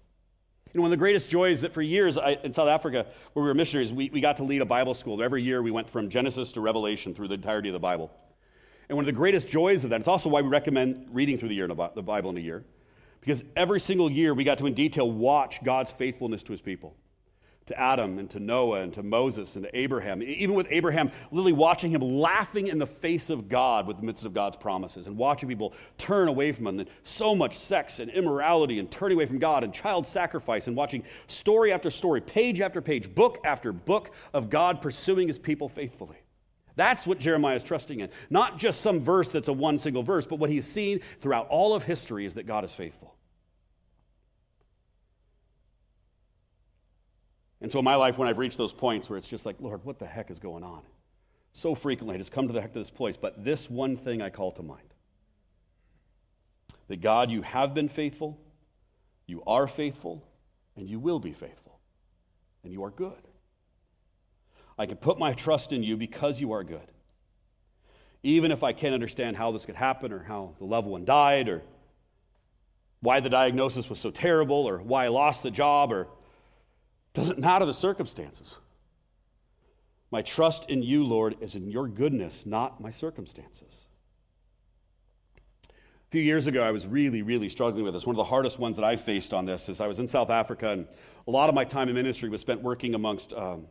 [0.72, 3.42] You know, one of the greatest joys that for years I, in South Africa, where
[3.42, 5.22] we were missionaries, we, we got to lead a Bible school.
[5.22, 8.10] Every year we went from Genesis to Revelation through the entirety of the Bible.
[8.88, 11.48] And one of the greatest joys of that, it's also why we recommend reading through
[11.48, 12.64] the year in the Bible in a year,
[13.20, 16.94] because every single year we got to in detail watch God's faithfulness to his people
[17.68, 20.22] to Adam and to Noah and to Moses and to Abraham.
[20.22, 24.24] Even with Abraham, literally watching him laughing in the face of God with the midst
[24.24, 26.80] of God's promises and watching people turn away from him.
[26.80, 30.76] And so much sex and immorality and turning away from God and child sacrifice and
[30.76, 35.68] watching story after story, page after page, book after book of God pursuing his people
[35.68, 36.16] faithfully.
[36.78, 38.08] That's what Jeremiah is trusting in.
[38.30, 41.74] Not just some verse that's a one single verse, but what he's seen throughout all
[41.74, 43.16] of history is that God is faithful.
[47.60, 49.84] And so in my life, when I've reached those points where it's just like, Lord,
[49.84, 50.82] what the heck is going on?
[51.52, 53.16] So frequently, I just come to the heck to this place.
[53.16, 54.94] But this one thing I call to mind
[56.86, 58.38] that God, you have been faithful,
[59.26, 60.22] you are faithful,
[60.76, 61.80] and you will be faithful,
[62.62, 63.27] and you are good.
[64.78, 66.92] I can put my trust in you because you are good.
[68.22, 71.48] Even if I can't understand how this could happen, or how the loved one died,
[71.48, 71.62] or
[73.00, 76.08] why the diagnosis was so terrible, or why I lost the job, or
[77.14, 78.56] doesn't matter the circumstances.
[80.10, 83.84] My trust in you, Lord, is in your goodness, not my circumstances.
[85.68, 88.06] A few years ago, I was really, really struggling with this.
[88.06, 90.30] One of the hardest ones that I faced on this is I was in South
[90.30, 90.88] Africa, and
[91.26, 93.66] a lot of my time in ministry was spent working amongst um,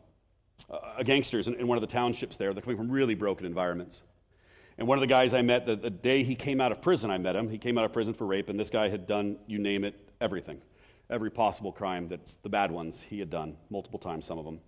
[0.70, 2.52] uh, gangsters in, in, one of the townships there.
[2.52, 4.02] They're coming from really broken environments.
[4.76, 7.10] And one of the guys I met, the, the day he came out of prison,
[7.10, 7.48] I met him.
[7.50, 9.94] He came out of prison for rape, and this guy had done, you name it,
[10.20, 10.60] everything
[11.10, 14.60] every possible crime that's the bad ones he had done, multiple times, some of them.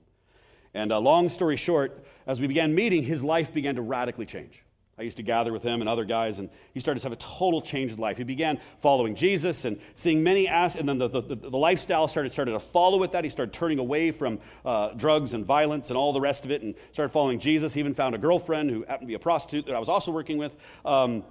[0.72, 4.62] And uh, long story short, as we began meeting, his life began to radically change.
[5.00, 7.16] I used to gather with him and other guys, and he started to have a
[7.16, 8.18] total change in life.
[8.18, 12.32] He began following Jesus and seeing many ass, and then the, the, the, lifestyle started,
[12.32, 13.24] started to follow with that.
[13.24, 16.60] He started turning away from uh, drugs and violence and all the rest of it,
[16.60, 17.72] and started following Jesus.
[17.72, 20.10] He even found a girlfriend who happened to be a prostitute that I was also
[20.10, 20.54] working with.
[20.84, 21.24] Um,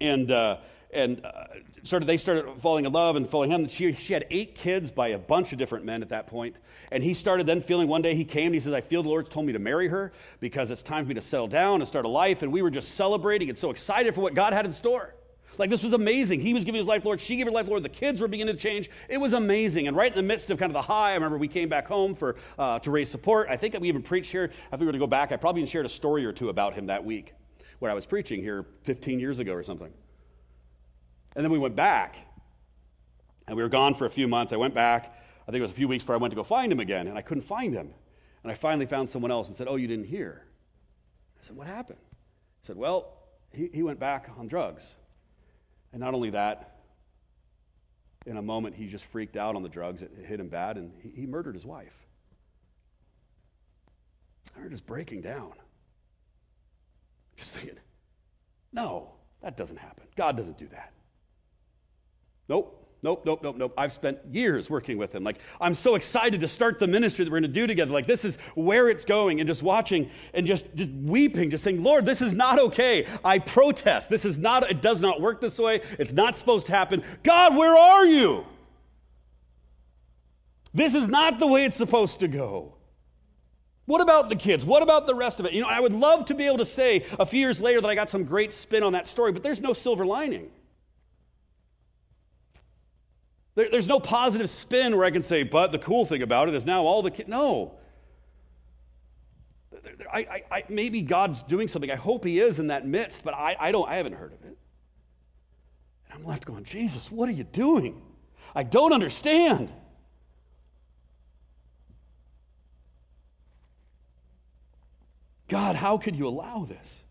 [0.00, 0.56] and uh,
[0.96, 1.44] and uh,
[1.92, 3.68] of, they started falling in love and following him.
[3.68, 6.56] She, she had eight kids by a bunch of different men at that point.
[6.90, 9.08] And he started then feeling one day he came and he says, I feel the
[9.08, 11.88] Lord's told me to marry her because it's time for me to settle down and
[11.88, 12.42] start a life.
[12.42, 15.14] And we were just celebrating and so excited for what God had in store.
[15.58, 16.40] Like this was amazing.
[16.40, 17.20] He was giving his life, Lord.
[17.20, 17.82] She gave her life, Lord.
[17.82, 18.90] The kids were beginning to change.
[19.08, 19.88] It was amazing.
[19.88, 21.86] And right in the midst of kind of the high, I remember we came back
[21.86, 23.48] home for uh, to raise support.
[23.48, 24.50] I think we even preached here.
[24.72, 26.74] If we were to go back, I probably even shared a story or two about
[26.74, 27.34] him that week,
[27.78, 29.92] where I was preaching here 15 years ago or something.
[31.36, 32.16] And then we went back.
[33.46, 34.52] And we were gone for a few months.
[34.52, 35.14] I went back.
[35.46, 37.06] I think it was a few weeks before I went to go find him again.
[37.06, 37.90] And I couldn't find him.
[38.42, 40.46] And I finally found someone else and said, Oh, you didn't hear?
[41.40, 42.00] I said, What happened?
[42.62, 43.12] He said, Well,
[43.52, 44.94] he, he went back on drugs.
[45.92, 46.78] And not only that,
[48.24, 50.02] in a moment, he just freaked out on the drugs.
[50.02, 51.94] It hit him bad, and he, he murdered his wife.
[54.56, 55.52] I heard just breaking down.
[57.36, 57.76] Just thinking,
[58.72, 59.12] no,
[59.42, 60.04] that doesn't happen.
[60.16, 60.92] God doesn't do that.
[62.48, 62.82] Nope.
[63.02, 63.74] Nope, nope, nope, nope.
[63.76, 65.22] I've spent years working with him.
[65.22, 67.92] Like, I'm so excited to start the ministry that we're going to do together.
[67.92, 69.38] Like, this is where it's going.
[69.38, 73.06] And just watching and just, just weeping, just saying, Lord, this is not okay.
[73.24, 74.08] I protest.
[74.10, 75.82] This is not, it does not work this way.
[75.98, 77.04] It's not supposed to happen.
[77.22, 78.44] God, where are you?
[80.72, 82.74] This is not the way it's supposed to go.
[83.84, 84.64] What about the kids?
[84.64, 85.52] What about the rest of it?
[85.52, 87.88] You know, I would love to be able to say a few years later that
[87.88, 90.50] I got some great spin on that story, but there's no silver lining.
[93.56, 96.54] There, there's no positive spin where I can say, but the cool thing about it
[96.54, 97.28] is now all the kids.
[97.28, 97.74] No.
[100.12, 101.90] I, I, I, maybe God's doing something.
[101.90, 104.44] I hope He is in that midst, but I, I, don't, I haven't heard of
[104.44, 104.56] it.
[106.06, 108.02] And I'm left going, Jesus, what are you doing?
[108.54, 109.70] I don't understand.
[115.48, 117.04] God, how could you allow this?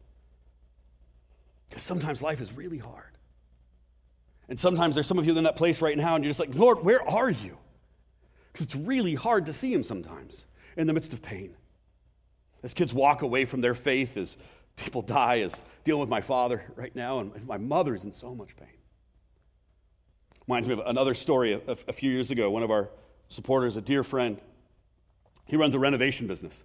[1.69, 3.14] Because sometimes life is really hard.
[4.47, 6.53] And sometimes there's some of you in that place right now, and you're just like,
[6.55, 7.57] Lord, where are you?
[8.51, 10.45] Because it's really hard to see Him sometimes
[10.77, 11.55] in the midst of pain.
[12.63, 14.37] As kids walk away from their faith, as
[14.75, 18.35] people die, as dealing with my father right now, and my mother is in so
[18.35, 18.67] much pain.
[20.47, 22.51] Reminds me of another story a, a few years ago.
[22.51, 22.89] One of our
[23.29, 24.39] supporters, a dear friend,
[25.45, 26.63] he runs a renovation business.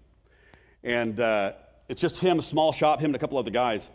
[0.82, 1.52] And uh,
[1.88, 3.88] it's just him, a small shop, him and a couple other guys.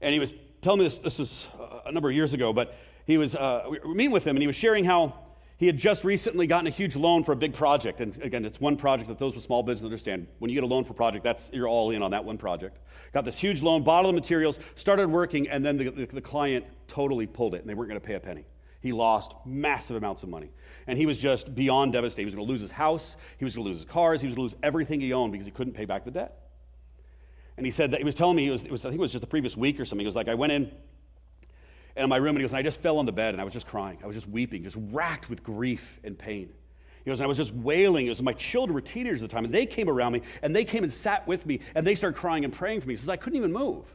[0.00, 1.46] And he was telling me this, this is
[1.86, 2.74] a number of years ago, but
[3.06, 5.14] he was, uh, meeting with him and he was sharing how
[5.58, 8.00] he had just recently gotten a huge loan for a big project.
[8.00, 10.28] And again, it's one project that those with small business understand.
[10.38, 12.38] When you get a loan for a project, that's, you're all in on that one
[12.38, 12.78] project.
[13.12, 16.20] Got this huge loan, bought all the materials, started working, and then the, the, the
[16.20, 18.44] client totally pulled it and they weren't going to pay a penny.
[18.80, 20.50] He lost massive amounts of money.
[20.86, 22.22] And he was just beyond devastated.
[22.22, 24.28] He was going to lose his house, he was going to lose his cars, he
[24.28, 26.47] was going to lose everything he owned because he couldn't pay back the debt.
[27.58, 29.10] And he said that he was telling me, it was, was, I think it was
[29.10, 30.04] just the previous week or something.
[30.04, 30.70] He was like, I went in
[31.96, 33.40] and in my room and he goes, and I just fell on the bed and
[33.40, 33.98] I was just crying.
[34.00, 36.50] I was just weeping, just racked with grief and pain.
[37.04, 38.06] He goes, and I was just wailing.
[38.06, 40.54] It was my children were teenagers at the time, and they came around me and
[40.54, 42.94] they came and sat with me and they started crying and praying for me.
[42.94, 43.86] He says, I couldn't even move.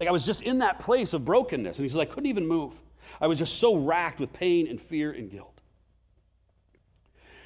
[0.00, 1.76] Like I was just in that place of brokenness.
[1.76, 2.72] And he says, I couldn't even move.
[3.20, 5.60] I was just so racked with pain and fear and guilt.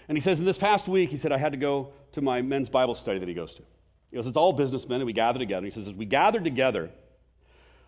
[0.07, 2.43] And he says, in this past week, he said, I had to go to my
[2.43, 3.63] men's Bible study that he goes to.
[4.11, 5.65] He goes, it's all businessmen, and we gather together.
[5.67, 6.91] He says, as we gathered together,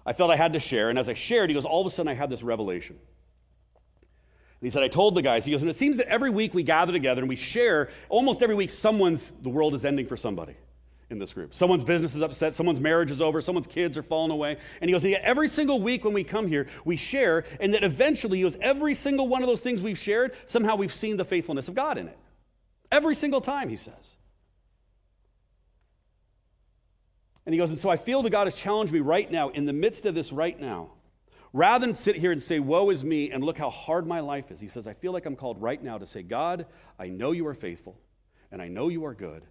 [0.04, 0.90] I felt I had to share.
[0.90, 2.96] And as I shared, he goes, all of a sudden I had this revelation.
[2.96, 6.52] And he said, I told the guys, he goes, and it seems that every week
[6.52, 10.18] we gather together and we share, almost every week, someone's, the world is ending for
[10.18, 10.54] somebody
[11.08, 11.54] in this group.
[11.54, 14.58] Someone's business is upset, someone's marriage is over, someone's kids are falling away.
[14.80, 18.38] And he goes, every single week when we come here, we share, and that eventually,
[18.38, 21.68] he goes, every single one of those things we've shared, somehow we've seen the faithfulness
[21.68, 22.18] of God in it.
[22.92, 23.94] Every single time, he says.
[27.50, 29.66] And he goes, and so I feel that God has challenged me right now, in
[29.66, 30.92] the midst of this right now,
[31.52, 34.52] rather than sit here and say, Woe is me, and look how hard my life
[34.52, 34.60] is.
[34.60, 37.44] He says, I feel like I'm called right now to say, God, I know you
[37.48, 37.98] are faithful,
[38.52, 39.42] and I know you are good,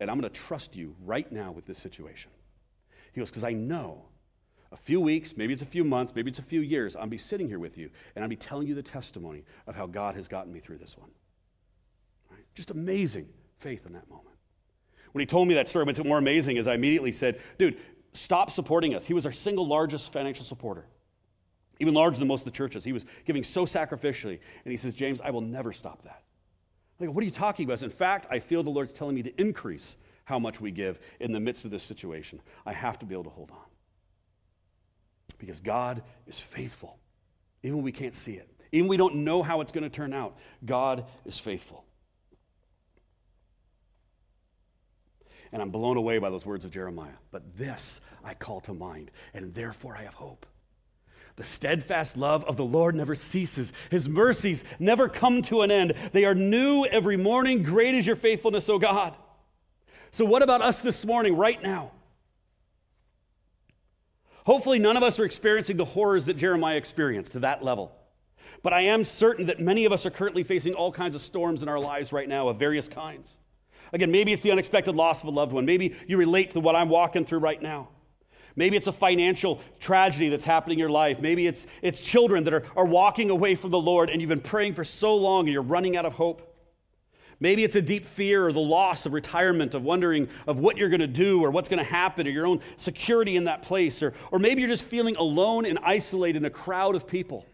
[0.00, 2.30] and I'm going to trust you right now with this situation.
[3.14, 4.02] He goes, Because I know
[4.70, 7.16] a few weeks, maybe it's a few months, maybe it's a few years, I'll be
[7.16, 10.28] sitting here with you and I'll be telling you the testimony of how God has
[10.28, 11.08] gotten me through this one.
[12.30, 12.44] Right?
[12.54, 13.30] Just amazing
[13.60, 14.35] faith in that moment.
[15.16, 17.78] When he told me that story, what's it more amazing is I immediately said, dude,
[18.12, 19.06] stop supporting us.
[19.06, 20.84] He was our single largest financial supporter,
[21.80, 22.84] even larger than most of the churches.
[22.84, 24.38] He was giving so sacrificially.
[24.66, 26.22] And he says, James, I will never stop that.
[27.00, 27.82] Like, what are you talking about?
[27.82, 29.96] In fact, I feel the Lord's telling me to increase
[30.26, 32.38] how much we give in the midst of this situation.
[32.66, 33.64] I have to be able to hold on.
[35.38, 36.98] Because God is faithful,
[37.62, 40.12] even when we can't see it, even we don't know how it's going to turn
[40.12, 40.36] out.
[40.66, 41.85] God is faithful.
[45.52, 47.14] And I'm blown away by those words of Jeremiah.
[47.30, 50.46] But this I call to mind, and therefore I have hope.
[51.36, 53.72] The steadfast love of the Lord never ceases.
[53.90, 55.92] His mercies never come to an end.
[56.12, 57.62] They are new every morning.
[57.62, 59.14] Great is your faithfulness, O God.
[60.10, 61.92] So, what about us this morning, right now?
[64.46, 67.92] Hopefully, none of us are experiencing the horrors that Jeremiah experienced to that level.
[68.62, 71.62] But I am certain that many of us are currently facing all kinds of storms
[71.62, 73.36] in our lives right now of various kinds.
[73.92, 75.64] Again, maybe it's the unexpected loss of a loved one.
[75.64, 77.88] Maybe you relate to what I'm walking through right now.
[78.56, 81.20] Maybe it's a financial tragedy that's happening in your life.
[81.20, 84.40] Maybe it's, it's children that are, are walking away from the Lord and you've been
[84.40, 86.54] praying for so long and you're running out of hope.
[87.38, 90.88] Maybe it's a deep fear or the loss of retirement, of wondering of what you're
[90.88, 94.02] going to do or what's going to happen or your own security in that place.
[94.02, 97.44] Or, or maybe you're just feeling alone and isolated in a crowd of people.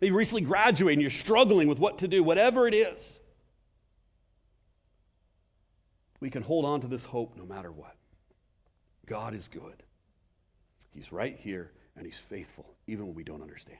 [0.00, 3.20] Maybe you recently graduated and you're struggling with what to do, whatever it is.
[6.20, 7.96] We can hold on to this hope no matter what.
[9.06, 9.82] God is good.
[10.94, 13.78] He's right here and He's faithful, even when we don't understand.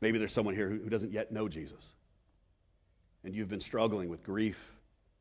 [0.00, 1.94] Maybe there's someone here who doesn't yet know Jesus,
[3.24, 4.58] and you've been struggling with grief,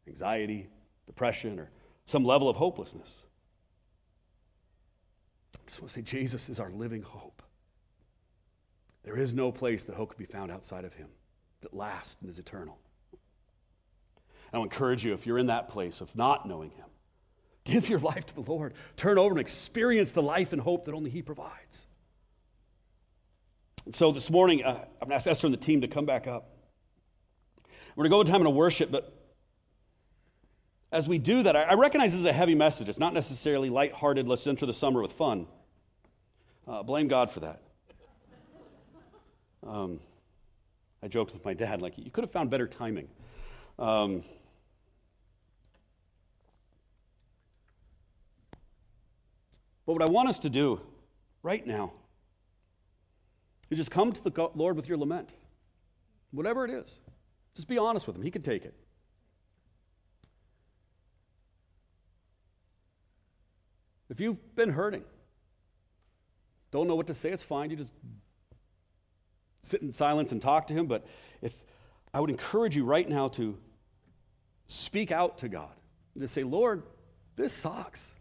[0.07, 0.67] anxiety,
[1.05, 1.69] depression, or
[2.05, 3.21] some level of hopelessness.
[5.55, 7.43] I just want to say Jesus is our living hope.
[9.03, 11.07] There is no place that hope could be found outside of Him
[11.61, 12.79] that lasts and is eternal.
[14.53, 16.85] I'll encourage you, if you're in that place of not knowing Him,
[17.63, 18.73] give your life to the Lord.
[18.97, 21.85] Turn over and experience the life and hope that only He provides.
[23.85, 26.05] And so this morning, uh, I'm going to ask Esther and the team to come
[26.05, 26.49] back up.
[27.95, 29.17] We're going to go into time in worship, but
[30.91, 32.89] as we do that, I recognize this is a heavy message.
[32.89, 35.47] It's not necessarily lighthearted, let's enter the summer with fun.
[36.67, 37.61] Uh, blame God for that.
[39.65, 39.99] Um,
[41.01, 43.07] I joked with my dad, like, you could have found better timing.
[43.79, 44.23] Um,
[49.85, 50.81] but what I want us to do
[51.43, 51.91] right now
[53.69, 55.29] is just come to the Lord with your lament,
[56.31, 56.99] whatever it is.
[57.55, 58.73] Just be honest with Him, He can take it.
[64.09, 65.03] If you've been hurting,
[66.71, 67.69] don't know what to say, it's fine.
[67.69, 67.93] You just
[69.61, 70.85] sit in silence and talk to Him.
[70.87, 71.05] But
[71.41, 71.53] if
[72.13, 73.57] I would encourage you right now to
[74.67, 75.71] speak out to God
[76.19, 76.83] just say, Lord,
[77.35, 78.11] this sucks.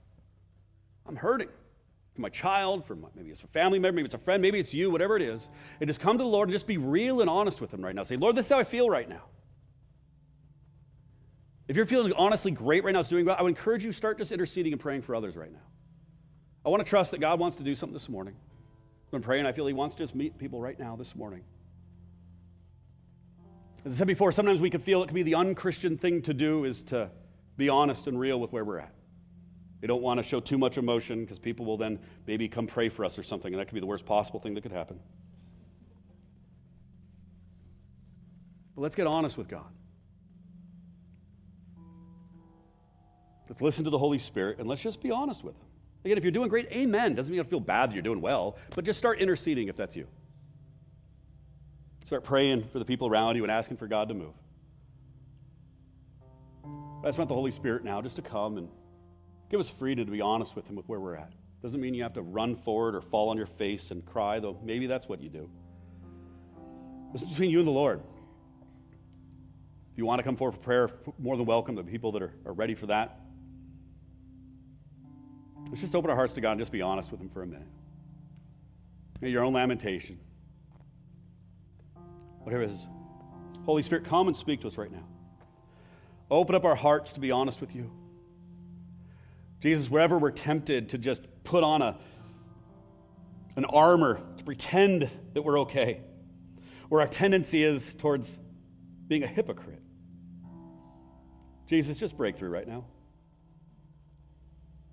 [1.11, 1.49] I'm hurting.
[2.15, 4.61] For my child, for my, maybe it's a family member, maybe it's a friend, maybe
[4.61, 5.49] it's you, whatever it is.
[5.81, 7.95] And just come to the Lord and just be real and honest with Him right
[7.95, 8.05] now.
[8.05, 9.23] Say, Lord, this is how I feel right now.
[11.67, 14.19] If you're feeling honestly great right now, it's doing well, I would encourage you start
[14.19, 15.59] just interceding and praying for others right now.
[16.65, 18.37] I want to trust that God wants to do something this morning.
[19.13, 21.43] I'm praying, I feel He wants to just meet people right now this morning.
[23.85, 26.35] As I said before, sometimes we can feel it can be the unchristian thing to
[26.35, 27.11] do is to
[27.57, 28.93] be honest and real with where we're at.
[29.81, 32.89] We don't want to show too much emotion because people will then maybe come pray
[32.89, 35.01] for us or something, and that could be the worst possible thing that could happen.
[38.75, 39.67] But let's get honest with God.
[43.49, 45.67] Let's listen to the Holy Spirit and let's just be honest with Him.
[46.05, 47.15] Again, if you're doing great, amen.
[47.15, 49.97] Doesn't mean you feel bad that you're doing well, but just start interceding if that's
[49.97, 50.07] you.
[52.07, 54.33] Start praying for the people around you and asking for God to move.
[57.03, 58.69] I just want the Holy Spirit now just to come and
[59.51, 61.33] give us freedom to be honest with Him with where we're at.
[61.63, 64.59] Doesn't mean you have to run forward or fall on your face and cry, though
[64.63, 65.51] maybe that's what you do.
[67.13, 68.01] This is between you and the Lord.
[69.93, 71.75] If you want to come forward for prayer, more than welcome.
[71.75, 73.21] The people that are, are ready for that.
[75.69, 77.47] Let's just open our hearts to God and just be honest with Him for a
[77.47, 77.67] minute.
[79.21, 80.19] Your own lamentation.
[82.39, 82.89] Whatever it is.
[83.67, 85.07] Holy Spirit, come and speak to us right now.
[86.31, 87.91] Open up our hearts to be honest with you.
[89.61, 91.99] Jesus, wherever we're tempted to just put on a,
[93.57, 96.01] an armor to pretend that we're okay,
[96.89, 98.41] where our tendency is towards
[99.07, 99.83] being a hypocrite.
[101.67, 102.87] Jesus, just break through right now.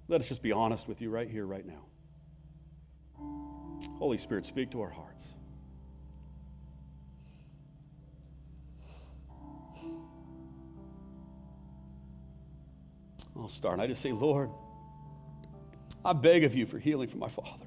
[0.10, 1.86] Let us just be honest with you right here, right now.
[3.98, 5.34] Holy Spirit, speak to our hearts.
[13.40, 13.74] I'll start.
[13.74, 14.50] And I just say, Lord,
[16.04, 17.66] I beg of you for healing for my father.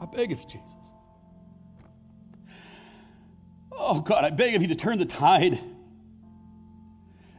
[0.00, 0.70] I beg of you, Jesus.
[3.70, 5.58] Oh, God, I beg of you to turn the tide.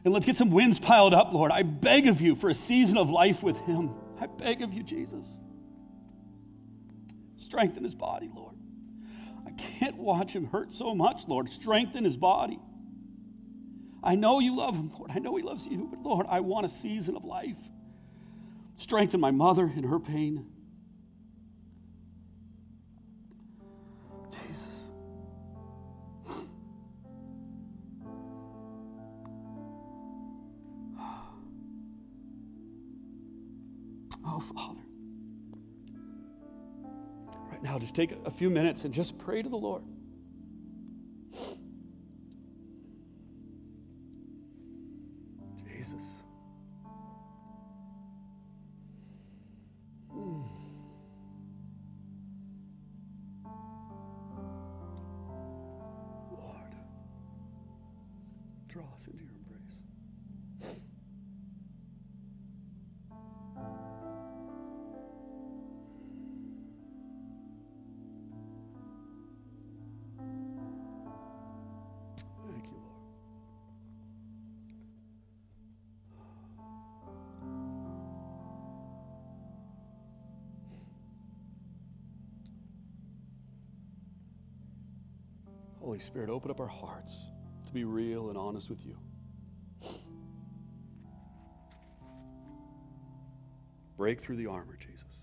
[0.04, 1.50] And let's get some winds piled up, Lord.
[1.50, 3.90] I beg of you for a season of life with him.
[4.20, 5.26] I beg of you, Jesus.
[7.38, 8.54] Strengthen his body, Lord.
[9.46, 11.50] I can't watch him hurt so much, Lord.
[11.50, 12.58] Strengthen his body.
[14.04, 15.10] I know you love him, Lord.
[15.14, 17.56] I know he loves you, but Lord, I want a season of life.
[18.76, 20.46] Strengthen my mother in her pain.
[24.46, 24.84] Jesus.
[34.26, 34.80] Oh, Father.
[37.50, 39.82] Right now, just take a few minutes and just pray to the Lord.
[85.84, 87.14] Holy Spirit, open up our hearts
[87.66, 88.96] to be real and honest with you.
[93.98, 95.13] Break through the armor, Jesus.